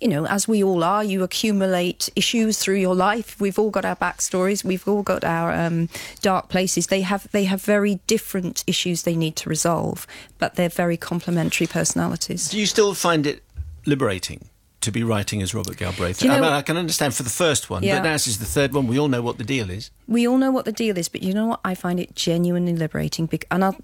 You 0.00 0.08
know, 0.08 0.26
as 0.26 0.46
we 0.48 0.62
all 0.62 0.82
are, 0.82 1.04
you 1.04 1.22
accumulate 1.22 2.10
issues 2.16 2.58
through 2.58 2.76
your 2.76 2.94
life. 2.94 3.40
We've 3.40 3.58
all 3.58 3.70
got 3.70 3.84
our 3.84 3.96
backstories. 3.96 4.64
We've 4.64 4.86
all 4.86 5.02
got 5.02 5.24
our 5.24 5.52
um, 5.52 5.88
dark 6.20 6.48
places. 6.48 6.88
They 6.88 7.02
have 7.02 7.30
they 7.30 7.44
have 7.44 7.62
very 7.62 8.00
different 8.06 8.64
issues 8.66 9.02
they 9.04 9.16
need 9.16 9.36
to 9.36 9.48
resolve, 9.48 10.06
but 10.38 10.56
they're 10.56 10.68
very 10.68 10.96
complementary 10.96 11.66
personalities. 11.66 12.48
Do 12.48 12.58
you 12.58 12.66
still 12.66 12.92
find 12.92 13.26
it 13.26 13.42
liberating 13.86 14.50
to 14.84 14.92
be 14.92 15.02
writing 15.02 15.42
as 15.42 15.52
Robert 15.54 15.76
Galbraith? 15.76 16.22
You 16.22 16.30
I, 16.30 16.36
know- 16.36 16.42
mean, 16.42 16.52
I 16.52 16.62
can 16.62 16.76
understand 16.76 17.14
for 17.14 17.22
the 17.24 17.30
first 17.44 17.68
one, 17.70 17.82
Yeah. 17.82 17.96
but 17.98 18.04
now 18.04 18.12
this 18.12 18.26
is 18.26 18.38
the 18.38 18.46
third 18.46 18.72
one. 18.72 18.86
We 18.86 18.98
all 18.98 19.08
know 19.08 19.22
what 19.22 19.36
the 19.38 19.44
deal 19.44 19.68
is. 19.70 19.90
we 20.08 20.26
all 20.28 20.38
know 20.38 20.50
what 20.50 20.64
the 20.64 20.72
deal 20.72 20.96
is, 20.98 21.08
but 21.08 21.22
you 21.22 21.34
know 21.34 21.46
what? 21.48 21.60
I 21.64 21.74
find 21.74 21.98
it 22.00 22.14
genuinely 22.14 22.74
liberating. 22.74 23.28
And 23.50 23.64
I'll, 23.64 23.76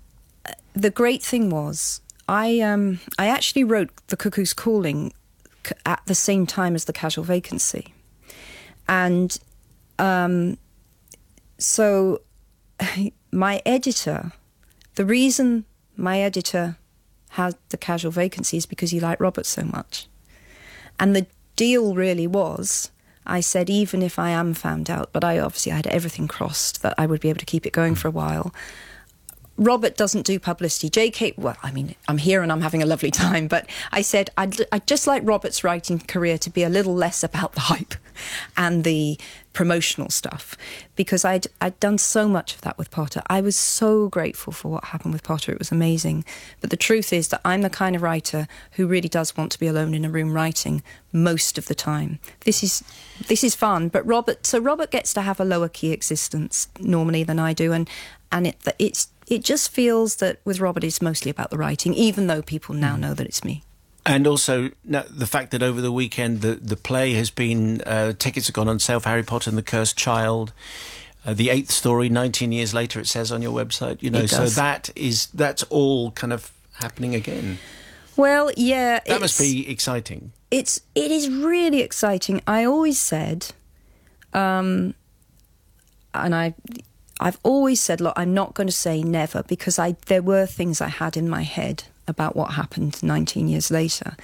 the 0.75 0.91
great 0.91 1.23
thing 1.23 1.51
was, 1.51 2.01
I 2.29 2.61
um, 2.61 3.01
I 3.19 3.27
actually 3.27 3.65
wrote 3.65 3.91
The 4.07 4.17
Cuckoo's 4.17 4.55
Calling 4.55 5.13
at 5.85 6.01
the 6.07 6.15
same 6.15 6.47
time 6.47 6.75
as 6.77 6.85
The 6.85 6.93
Casual 6.93 7.25
Vacancy, 7.25 7.93
and 8.89 9.37
um, 9.99 10.57
so 11.59 12.23
my 13.33 13.61
editor, 13.67 14.33
the 14.95 15.05
reason 15.05 15.65
my 15.97 16.21
editor 16.21 16.77
had 17.31 17.57
The 17.69 17.77
Casual 17.77 18.11
Vacancy 18.13 18.57
is 18.57 18.67
because 18.67 18.91
he 18.91 19.01
liked 19.01 19.21
Robert 19.21 19.47
so 19.47 19.63
much. 19.65 20.07
And 21.01 21.17
the 21.17 21.27
deal 21.57 21.95
really 21.95 22.29
was 22.29 22.91
I 23.27 23.41
said, 23.41 23.71
even 23.71 24.03
if 24.03 24.19
I 24.19 24.31
am 24.31 24.55
found 24.55 24.91
out, 24.91 25.11
but 25.13 25.23
I 25.23 25.39
obviously 25.39 25.73
had 25.73 25.87
everything 25.87 26.27
crossed 26.27 26.83
that 26.83 26.95
I 26.99 27.07
would 27.07 27.21
be 27.21 27.29
able 27.29 27.39
to 27.39 27.47
keep 27.47 27.67
it 27.67 27.73
going 27.73 27.95
for 27.95 28.09
a 28.09 28.11
while. 28.11 28.53
Robert 29.57 29.97
doesn't 29.97 30.25
do 30.25 30.39
publicity. 30.41 30.89
JK, 30.89 31.37
well, 31.37 31.57
I 31.63 31.71
mean, 31.71 31.95
I'm 32.09 32.17
here 32.17 32.43
and 32.43 32.51
I'm 32.51 32.63
having 32.63 32.83
a 32.83 32.87
lovely 32.87 33.11
time, 33.11 33.47
but 33.47 33.69
I 33.93 34.01
said 34.01 34.31
I'd, 34.37 34.57
I'd 34.73 34.87
just 34.87 35.07
like 35.07 35.23
Robert's 35.25 35.63
writing 35.63 36.01
career 36.01 36.39
to 36.39 36.51
be 36.51 36.63
a 36.63 36.69
little 36.69 36.95
less 36.95 37.23
about 37.23 37.53
the 37.53 37.61
hype 37.61 37.95
and 38.57 38.85
the 38.85 39.19
promotional 39.53 40.11
stuff 40.11 40.57
because 40.95 41.25
I'd 41.25 41.47
I'd 41.61 41.79
done 41.81 41.99
so 41.99 42.29
much 42.29 42.55
of 42.55 42.61
that 42.63 42.79
with 42.79 42.91
Potter. 42.91 43.23
I 43.27 43.41
was 43.41 43.57
so 43.57 44.09
grateful 44.09 44.53
for 44.53 44.69
what 44.69 44.85
happened 44.85 45.13
with 45.13 45.23
Potter. 45.23 45.53
It 45.53 45.59
was 45.59 45.73
amazing. 45.73 46.25
But 46.61 46.71
the 46.71 46.77
truth 46.77 47.13
is 47.13 47.29
that 47.29 47.41
I'm 47.45 47.63
the 47.63 47.71
kind 47.71 47.97
of 47.97 48.03
writer 48.03 48.47
who 48.73 48.87
really 48.87 49.09
does 49.09 49.37
want 49.37 49.53
to 49.53 49.59
be 49.59 49.67
alone 49.67 49.95
in 49.95 50.05
a 50.05 50.11
room 50.11 50.33
writing 50.33 50.83
most 51.13 51.59
of 51.59 51.67
the 51.67 51.75
time. 51.75 52.21
This 52.41 52.63
is 52.63 52.85
this 53.27 53.43
is 53.43 53.55
fun, 53.55 53.89
but 53.89 54.07
Robert 54.07 54.47
so 54.47 54.59
Robert 54.59 54.91
gets 54.91 55.13
to 55.15 55.23
have 55.23 55.41
a 55.41 55.45
lower 55.45 55.69
key 55.69 55.93
existence 55.93 56.69
normally 56.79 57.25
than 57.25 57.39
I 57.39 57.53
do 57.53 57.73
and 57.73 57.89
and 58.31 58.47
it 58.47 58.57
it's 58.79 59.09
it 59.27 59.45
just 59.45 59.71
feels 59.71 60.17
that 60.17 60.41
with 60.45 60.61
Robert 60.61 60.85
it's 60.85 61.03
mostly 61.03 61.31
about 61.31 61.51
the 61.51 61.59
writing 61.59 61.95
even 61.95 62.27
though 62.27 62.43
people 62.43 62.75
now 62.75 62.95
mm. 62.97 63.01
know 63.01 63.15
that 63.15 63.27
it's 63.27 63.45
me. 63.45 63.65
And 64.07 64.27
also 64.27 64.71
the 64.85 65.27
fact 65.27 65.51
that 65.51 65.63
over 65.63 65.81
the 65.81 65.93
weekend 65.93 66.41
the, 66.41 66.55
the 66.55 66.77
play 66.77 67.13
has 67.15 67.31
been 67.31 67.83
uh, 67.83 68.13
tickets 68.19 68.47
have 68.47 68.55
gone 68.55 68.69
on 68.69 68.79
sale 68.79 69.01
for 69.01 69.09
Harry 69.09 69.23
Potter 69.23 69.51
and 69.51 69.59
the 69.59 69.63
Cursed 69.63 69.97
Child. 69.97 70.53
Uh, 71.25 71.35
the 71.35 71.51
eighth 71.51 71.71
story, 71.71 72.09
19 72.09 72.51
years 72.51 72.73
later, 72.73 72.99
it 72.99 73.07
says 73.07 73.31
on 73.31 73.43
your 73.43 73.53
website. 73.53 74.03
You 74.03 74.11
know, 74.11 74.25
so 74.25 74.47
that 74.47 74.89
is 74.97 75.27
that's 75.27 75.63
all 75.65 76.13
kind 76.13 76.33
of 76.33 76.51
happening 76.75 77.15
again. 77.15 77.59
Well, 78.17 78.51
yeah, 78.57 79.01
that 79.07 79.21
must 79.21 79.39
be 79.39 79.69
exciting. 79.69 80.33
It's 80.51 80.81
it 80.95 81.11
is 81.11 81.29
really 81.29 81.83
exciting. 81.83 82.41
I 82.47 82.65
always 82.65 82.99
said, 82.99 83.53
um, 84.33 84.95
and 86.15 86.35
I 86.35 86.55
I've 87.21 87.39
always 87.43 87.81
said, 87.81 88.01
look, 88.01 88.15
I'm 88.17 88.33
not 88.33 88.55
going 88.55 88.67
to 88.67 88.73
say 88.73 89.03
never 89.03 89.43
because 89.43 89.79
I 89.79 89.97
there 90.07 90.23
were 90.23 90.47
things 90.47 90.81
I 90.81 90.89
had 90.89 91.17
in 91.19 91.29
my 91.29 91.43
head 91.43 91.85
about 92.11 92.37
what 92.37 92.53
happened 92.53 93.03
19 93.03 93.49
years 93.49 93.71
later. 93.71 94.17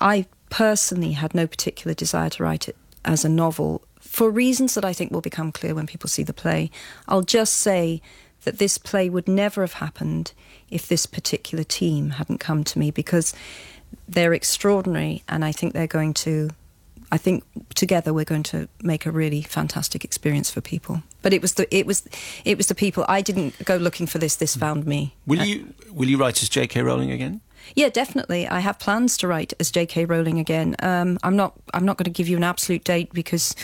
I 0.00 0.26
personally 0.50 1.12
had 1.12 1.34
no 1.34 1.46
particular 1.46 1.94
desire 1.94 2.30
to 2.30 2.42
write 2.42 2.68
it 2.68 2.76
as 3.04 3.24
a 3.24 3.28
novel 3.28 3.82
for 4.00 4.30
reasons 4.30 4.74
that 4.74 4.84
I 4.84 4.92
think 4.92 5.12
will 5.12 5.20
become 5.20 5.52
clear 5.52 5.74
when 5.74 5.86
people 5.86 6.08
see 6.08 6.22
the 6.22 6.32
play. 6.32 6.70
I'll 7.08 7.22
just 7.22 7.54
say 7.54 8.00
that 8.44 8.58
this 8.58 8.78
play 8.78 9.08
would 9.08 9.28
never 9.28 9.62
have 9.62 9.74
happened 9.74 10.32
if 10.70 10.88
this 10.88 11.06
particular 11.06 11.64
team 11.64 12.10
hadn't 12.10 12.38
come 12.38 12.64
to 12.64 12.78
me 12.78 12.90
because 12.90 13.34
they're 14.08 14.34
extraordinary 14.34 15.22
and 15.28 15.44
I 15.44 15.52
think 15.52 15.72
they're 15.72 15.86
going 15.86 16.14
to 16.14 16.50
I 17.14 17.16
think 17.16 17.44
together 17.76 18.12
we're 18.12 18.24
going 18.24 18.42
to 18.44 18.68
make 18.82 19.06
a 19.06 19.12
really 19.12 19.42
fantastic 19.42 20.04
experience 20.04 20.50
for 20.50 20.60
people. 20.60 21.04
But 21.22 21.32
it 21.32 21.42
was 21.42 21.54
the 21.54 21.72
it 21.72 21.86
was 21.86 22.02
it 22.44 22.56
was 22.56 22.66
the 22.66 22.74
people. 22.74 23.04
I 23.08 23.20
didn't 23.20 23.64
go 23.64 23.76
looking 23.76 24.08
for 24.08 24.18
this. 24.18 24.34
This 24.34 24.56
found 24.56 24.84
me. 24.84 25.14
Will 25.24 25.38
uh, 25.38 25.44
you 25.44 25.74
will 25.92 26.08
you 26.08 26.18
write 26.18 26.42
as 26.42 26.48
J.K. 26.48 26.82
Rowling 26.82 27.12
again? 27.12 27.40
Yeah, 27.76 27.88
definitely. 27.88 28.48
I 28.48 28.58
have 28.58 28.80
plans 28.80 29.16
to 29.18 29.28
write 29.28 29.52
as 29.60 29.70
J.K. 29.70 30.06
Rowling 30.06 30.40
again. 30.40 30.74
Um, 30.80 31.20
I'm 31.22 31.36
not. 31.36 31.54
I'm 31.72 31.84
not 31.84 31.98
going 31.98 32.04
to 32.04 32.10
give 32.10 32.28
you 32.28 32.36
an 32.36 32.42
absolute 32.42 32.82
date 32.82 33.12
because 33.12 33.54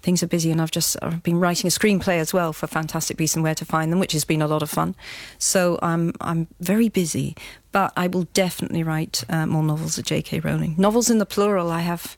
things 0.00 0.22
are 0.22 0.28
busy, 0.28 0.52
and 0.52 0.62
I've 0.62 0.70
just 0.70 0.96
I've 1.02 1.24
been 1.24 1.40
writing 1.40 1.66
a 1.66 1.72
screenplay 1.72 2.18
as 2.18 2.32
well 2.32 2.52
for 2.52 2.68
Fantastic 2.68 3.16
Beasts 3.16 3.34
and 3.34 3.42
Where 3.42 3.56
to 3.56 3.64
Find 3.64 3.90
Them, 3.90 3.98
which 3.98 4.12
has 4.12 4.24
been 4.24 4.42
a 4.42 4.46
lot 4.46 4.62
of 4.62 4.70
fun. 4.70 4.94
So 5.38 5.80
I'm 5.82 6.12
I'm 6.20 6.46
very 6.60 6.88
busy, 6.88 7.34
but 7.72 7.92
I 7.96 8.06
will 8.06 8.28
definitely 8.32 8.84
write 8.84 9.24
uh, 9.28 9.44
more 9.44 9.64
novels 9.64 9.98
of 9.98 10.04
J.K. 10.04 10.38
Rowling. 10.38 10.76
Novels 10.78 11.10
in 11.10 11.18
the 11.18 11.26
plural. 11.26 11.72
I 11.72 11.80
have 11.80 12.16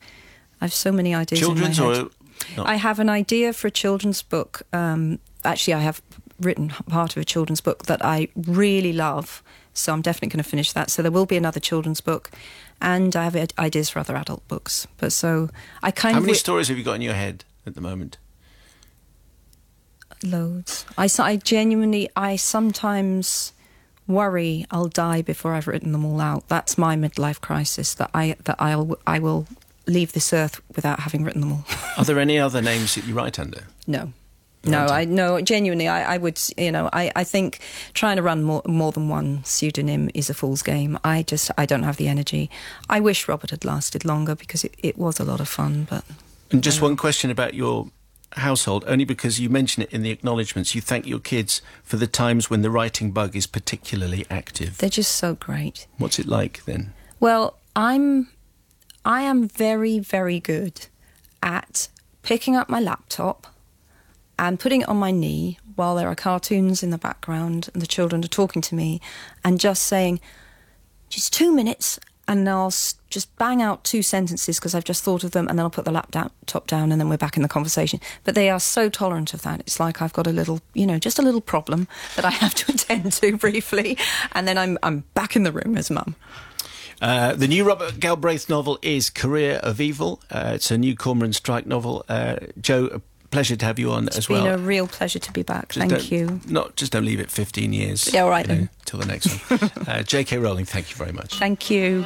I 0.60 0.64
have 0.64 0.72
so 0.72 0.92
many 0.92 1.14
ideas. 1.14 1.40
Children's 1.40 1.80
or 1.80 2.10
I 2.58 2.76
have 2.76 2.98
an 2.98 3.08
idea 3.08 3.52
for 3.52 3.68
a 3.68 3.70
children's 3.70 4.22
book. 4.22 4.62
Um, 4.72 5.18
actually, 5.44 5.74
I 5.74 5.80
have 5.80 6.02
written 6.40 6.68
part 6.68 7.16
of 7.16 7.22
a 7.22 7.24
children's 7.24 7.60
book 7.60 7.86
that 7.86 8.04
I 8.04 8.28
really 8.36 8.92
love, 8.92 9.42
so 9.72 9.92
I'm 9.92 10.02
definitely 10.02 10.28
going 10.28 10.42
to 10.42 10.48
finish 10.48 10.72
that. 10.72 10.90
So 10.90 11.02
there 11.02 11.10
will 11.10 11.26
be 11.26 11.36
another 11.36 11.60
children's 11.60 12.00
book, 12.00 12.30
and 12.80 13.14
I 13.14 13.24
have 13.24 13.36
ideas 13.58 13.90
for 13.90 13.98
other 13.98 14.16
adult 14.16 14.46
books. 14.48 14.86
But 14.96 15.12
so 15.12 15.50
I 15.82 15.90
kind 15.90 16.14
How 16.14 16.18
of. 16.18 16.24
How 16.24 16.26
many 16.26 16.38
stories 16.38 16.68
have 16.68 16.78
you 16.78 16.84
got 16.84 16.94
in 16.94 17.02
your 17.02 17.14
head 17.14 17.44
at 17.66 17.74
the 17.74 17.80
moment? 17.80 18.18
Loads. 20.22 20.84
I, 20.96 21.08
I 21.20 21.36
genuinely, 21.36 22.08
I 22.16 22.34
sometimes 22.36 23.52
worry 24.08 24.64
I'll 24.70 24.88
die 24.88 25.22
before 25.22 25.54
I've 25.54 25.68
written 25.68 25.92
them 25.92 26.04
all 26.04 26.20
out. 26.20 26.48
That's 26.48 26.76
my 26.78 26.96
midlife 26.96 27.40
crisis. 27.40 27.94
That 27.94 28.10
I 28.14 28.36
that 28.44 28.56
I'll 28.58 28.98
I 29.06 29.18
will 29.18 29.46
leave 29.88 30.12
this 30.12 30.32
earth 30.32 30.60
without 30.76 31.00
having 31.00 31.24
written 31.24 31.40
them 31.40 31.52
all. 31.52 31.64
Are 31.96 32.04
there 32.04 32.18
any 32.18 32.38
other 32.38 32.62
names 32.62 32.94
that 32.94 33.04
you 33.04 33.14
write 33.14 33.38
under? 33.38 33.64
No. 33.86 34.12
No, 34.64 34.86
I 34.86 35.04
no. 35.04 35.40
Genuinely, 35.40 35.88
I, 35.88 36.14
I 36.14 36.18
would. 36.18 36.38
You 36.56 36.72
know, 36.72 36.90
I, 36.92 37.12
I 37.14 37.24
think 37.24 37.60
trying 37.94 38.16
to 38.16 38.22
run 38.22 38.42
more 38.42 38.60
more 38.66 38.92
than 38.92 39.08
one 39.08 39.42
pseudonym 39.44 40.10
is 40.14 40.28
a 40.28 40.34
fool's 40.34 40.62
game. 40.62 40.98
I 41.04 41.22
just 41.22 41.50
I 41.56 41.64
don't 41.64 41.84
have 41.84 41.96
the 41.96 42.08
energy. 42.08 42.50
I 42.90 43.00
wish 43.00 43.28
Robert 43.28 43.50
had 43.50 43.64
lasted 43.64 44.04
longer 44.04 44.34
because 44.34 44.64
it, 44.64 44.74
it 44.78 44.98
was 44.98 45.20
a 45.20 45.24
lot 45.24 45.40
of 45.40 45.48
fun. 45.48 45.86
But 45.88 46.04
and 46.50 46.62
just 46.62 46.82
one 46.82 46.96
question 46.96 47.30
about 47.30 47.54
your 47.54 47.88
household, 48.32 48.84
only 48.86 49.04
because 49.04 49.40
you 49.40 49.48
mention 49.48 49.84
it 49.84 49.92
in 49.92 50.02
the 50.02 50.10
acknowledgements. 50.10 50.74
You 50.74 50.80
thank 50.80 51.06
your 51.06 51.20
kids 51.20 51.62
for 51.82 51.96
the 51.96 52.06
times 52.06 52.50
when 52.50 52.62
the 52.62 52.70
writing 52.70 53.12
bug 53.12 53.36
is 53.36 53.46
particularly 53.46 54.26
active. 54.28 54.78
They're 54.78 54.90
just 54.90 55.14
so 55.14 55.34
great. 55.36 55.86
What's 55.98 56.18
it 56.18 56.26
like 56.26 56.64
then? 56.64 56.92
Well, 57.20 57.58
I'm 57.74 58.28
I 59.08 59.22
am 59.22 59.48
very, 59.48 59.98
very 59.98 60.38
good 60.38 60.86
at 61.42 61.88
picking 62.22 62.54
up 62.54 62.68
my 62.68 62.78
laptop 62.78 63.46
and 64.38 64.60
putting 64.60 64.82
it 64.82 64.88
on 64.88 64.98
my 64.98 65.10
knee 65.10 65.58
while 65.76 65.96
there 65.96 66.08
are 66.08 66.14
cartoons 66.14 66.82
in 66.82 66.90
the 66.90 66.98
background 66.98 67.70
and 67.72 67.80
the 67.80 67.86
children 67.86 68.22
are 68.22 68.28
talking 68.28 68.60
to 68.60 68.74
me 68.74 69.00
and 69.42 69.58
just 69.58 69.84
saying, 69.84 70.20
just 71.08 71.32
two 71.32 71.54
minutes, 71.54 71.98
and 72.28 72.46
I'll 72.46 72.70
just 73.08 73.34
bang 73.38 73.62
out 73.62 73.82
two 73.82 74.02
sentences 74.02 74.58
because 74.58 74.74
I've 74.74 74.84
just 74.84 75.02
thought 75.02 75.24
of 75.24 75.30
them, 75.30 75.48
and 75.48 75.58
then 75.58 75.64
I'll 75.64 75.70
put 75.70 75.86
the 75.86 75.90
laptop 75.90 76.30
top 76.44 76.66
down, 76.66 76.92
and 76.92 77.00
then 77.00 77.08
we're 77.08 77.16
back 77.16 77.38
in 77.38 77.42
the 77.42 77.48
conversation. 77.48 78.00
But 78.24 78.34
they 78.34 78.50
are 78.50 78.60
so 78.60 78.90
tolerant 78.90 79.32
of 79.32 79.40
that. 79.40 79.60
It's 79.60 79.80
like 79.80 80.02
I've 80.02 80.12
got 80.12 80.26
a 80.26 80.32
little, 80.32 80.60
you 80.74 80.86
know, 80.86 80.98
just 80.98 81.18
a 81.18 81.22
little 81.22 81.40
problem 81.40 81.88
that 82.16 82.26
I 82.26 82.30
have 82.30 82.54
to 82.56 82.72
attend 82.74 83.14
to 83.14 83.36
briefly, 83.38 83.96
and 84.32 84.46
then 84.46 84.58
I'm 84.58 84.76
I'm 84.82 85.04
back 85.14 85.34
in 85.34 85.44
the 85.44 85.52
room 85.52 85.78
as 85.78 85.90
mum. 85.90 86.14
Uh, 87.00 87.34
the 87.34 87.46
new 87.46 87.64
Robert 87.64 88.00
Galbraith 88.00 88.48
novel 88.48 88.78
is 88.82 89.10
Career 89.10 89.60
of 89.62 89.80
Evil. 89.80 90.20
Uh, 90.30 90.52
it's 90.54 90.70
a 90.70 90.78
new 90.78 90.94
Cormoran 90.96 91.32
Strike 91.32 91.66
novel. 91.66 92.04
Uh, 92.08 92.36
Jo, 92.60 92.86
a 92.86 93.00
pleasure 93.30 93.56
to 93.56 93.64
have 93.64 93.78
you 93.78 93.92
on 93.92 94.08
it's 94.08 94.18
as 94.18 94.28
well. 94.28 94.44
It's 94.46 94.56
been 94.56 94.64
a 94.64 94.66
real 94.66 94.88
pleasure 94.88 95.18
to 95.18 95.32
be 95.32 95.42
back. 95.42 95.68
Just 95.68 95.88
thank 95.88 96.10
you. 96.10 96.40
Not 96.48 96.76
just 96.76 96.92
don't 96.92 97.04
leave 97.04 97.20
it 97.20 97.30
15 97.30 97.72
years. 97.72 98.12
Yeah, 98.12 98.22
all 98.22 98.30
right 98.30 98.48
you 98.48 98.54
know, 98.54 98.68
Till 98.84 99.00
the 99.00 99.06
next 99.06 99.26
one. 99.50 99.70
Uh, 99.86 100.02
J.K. 100.02 100.38
Rowling, 100.38 100.64
thank 100.64 100.90
you 100.90 100.96
very 100.96 101.12
much. 101.12 101.38
Thank 101.38 101.70
you. 101.70 102.04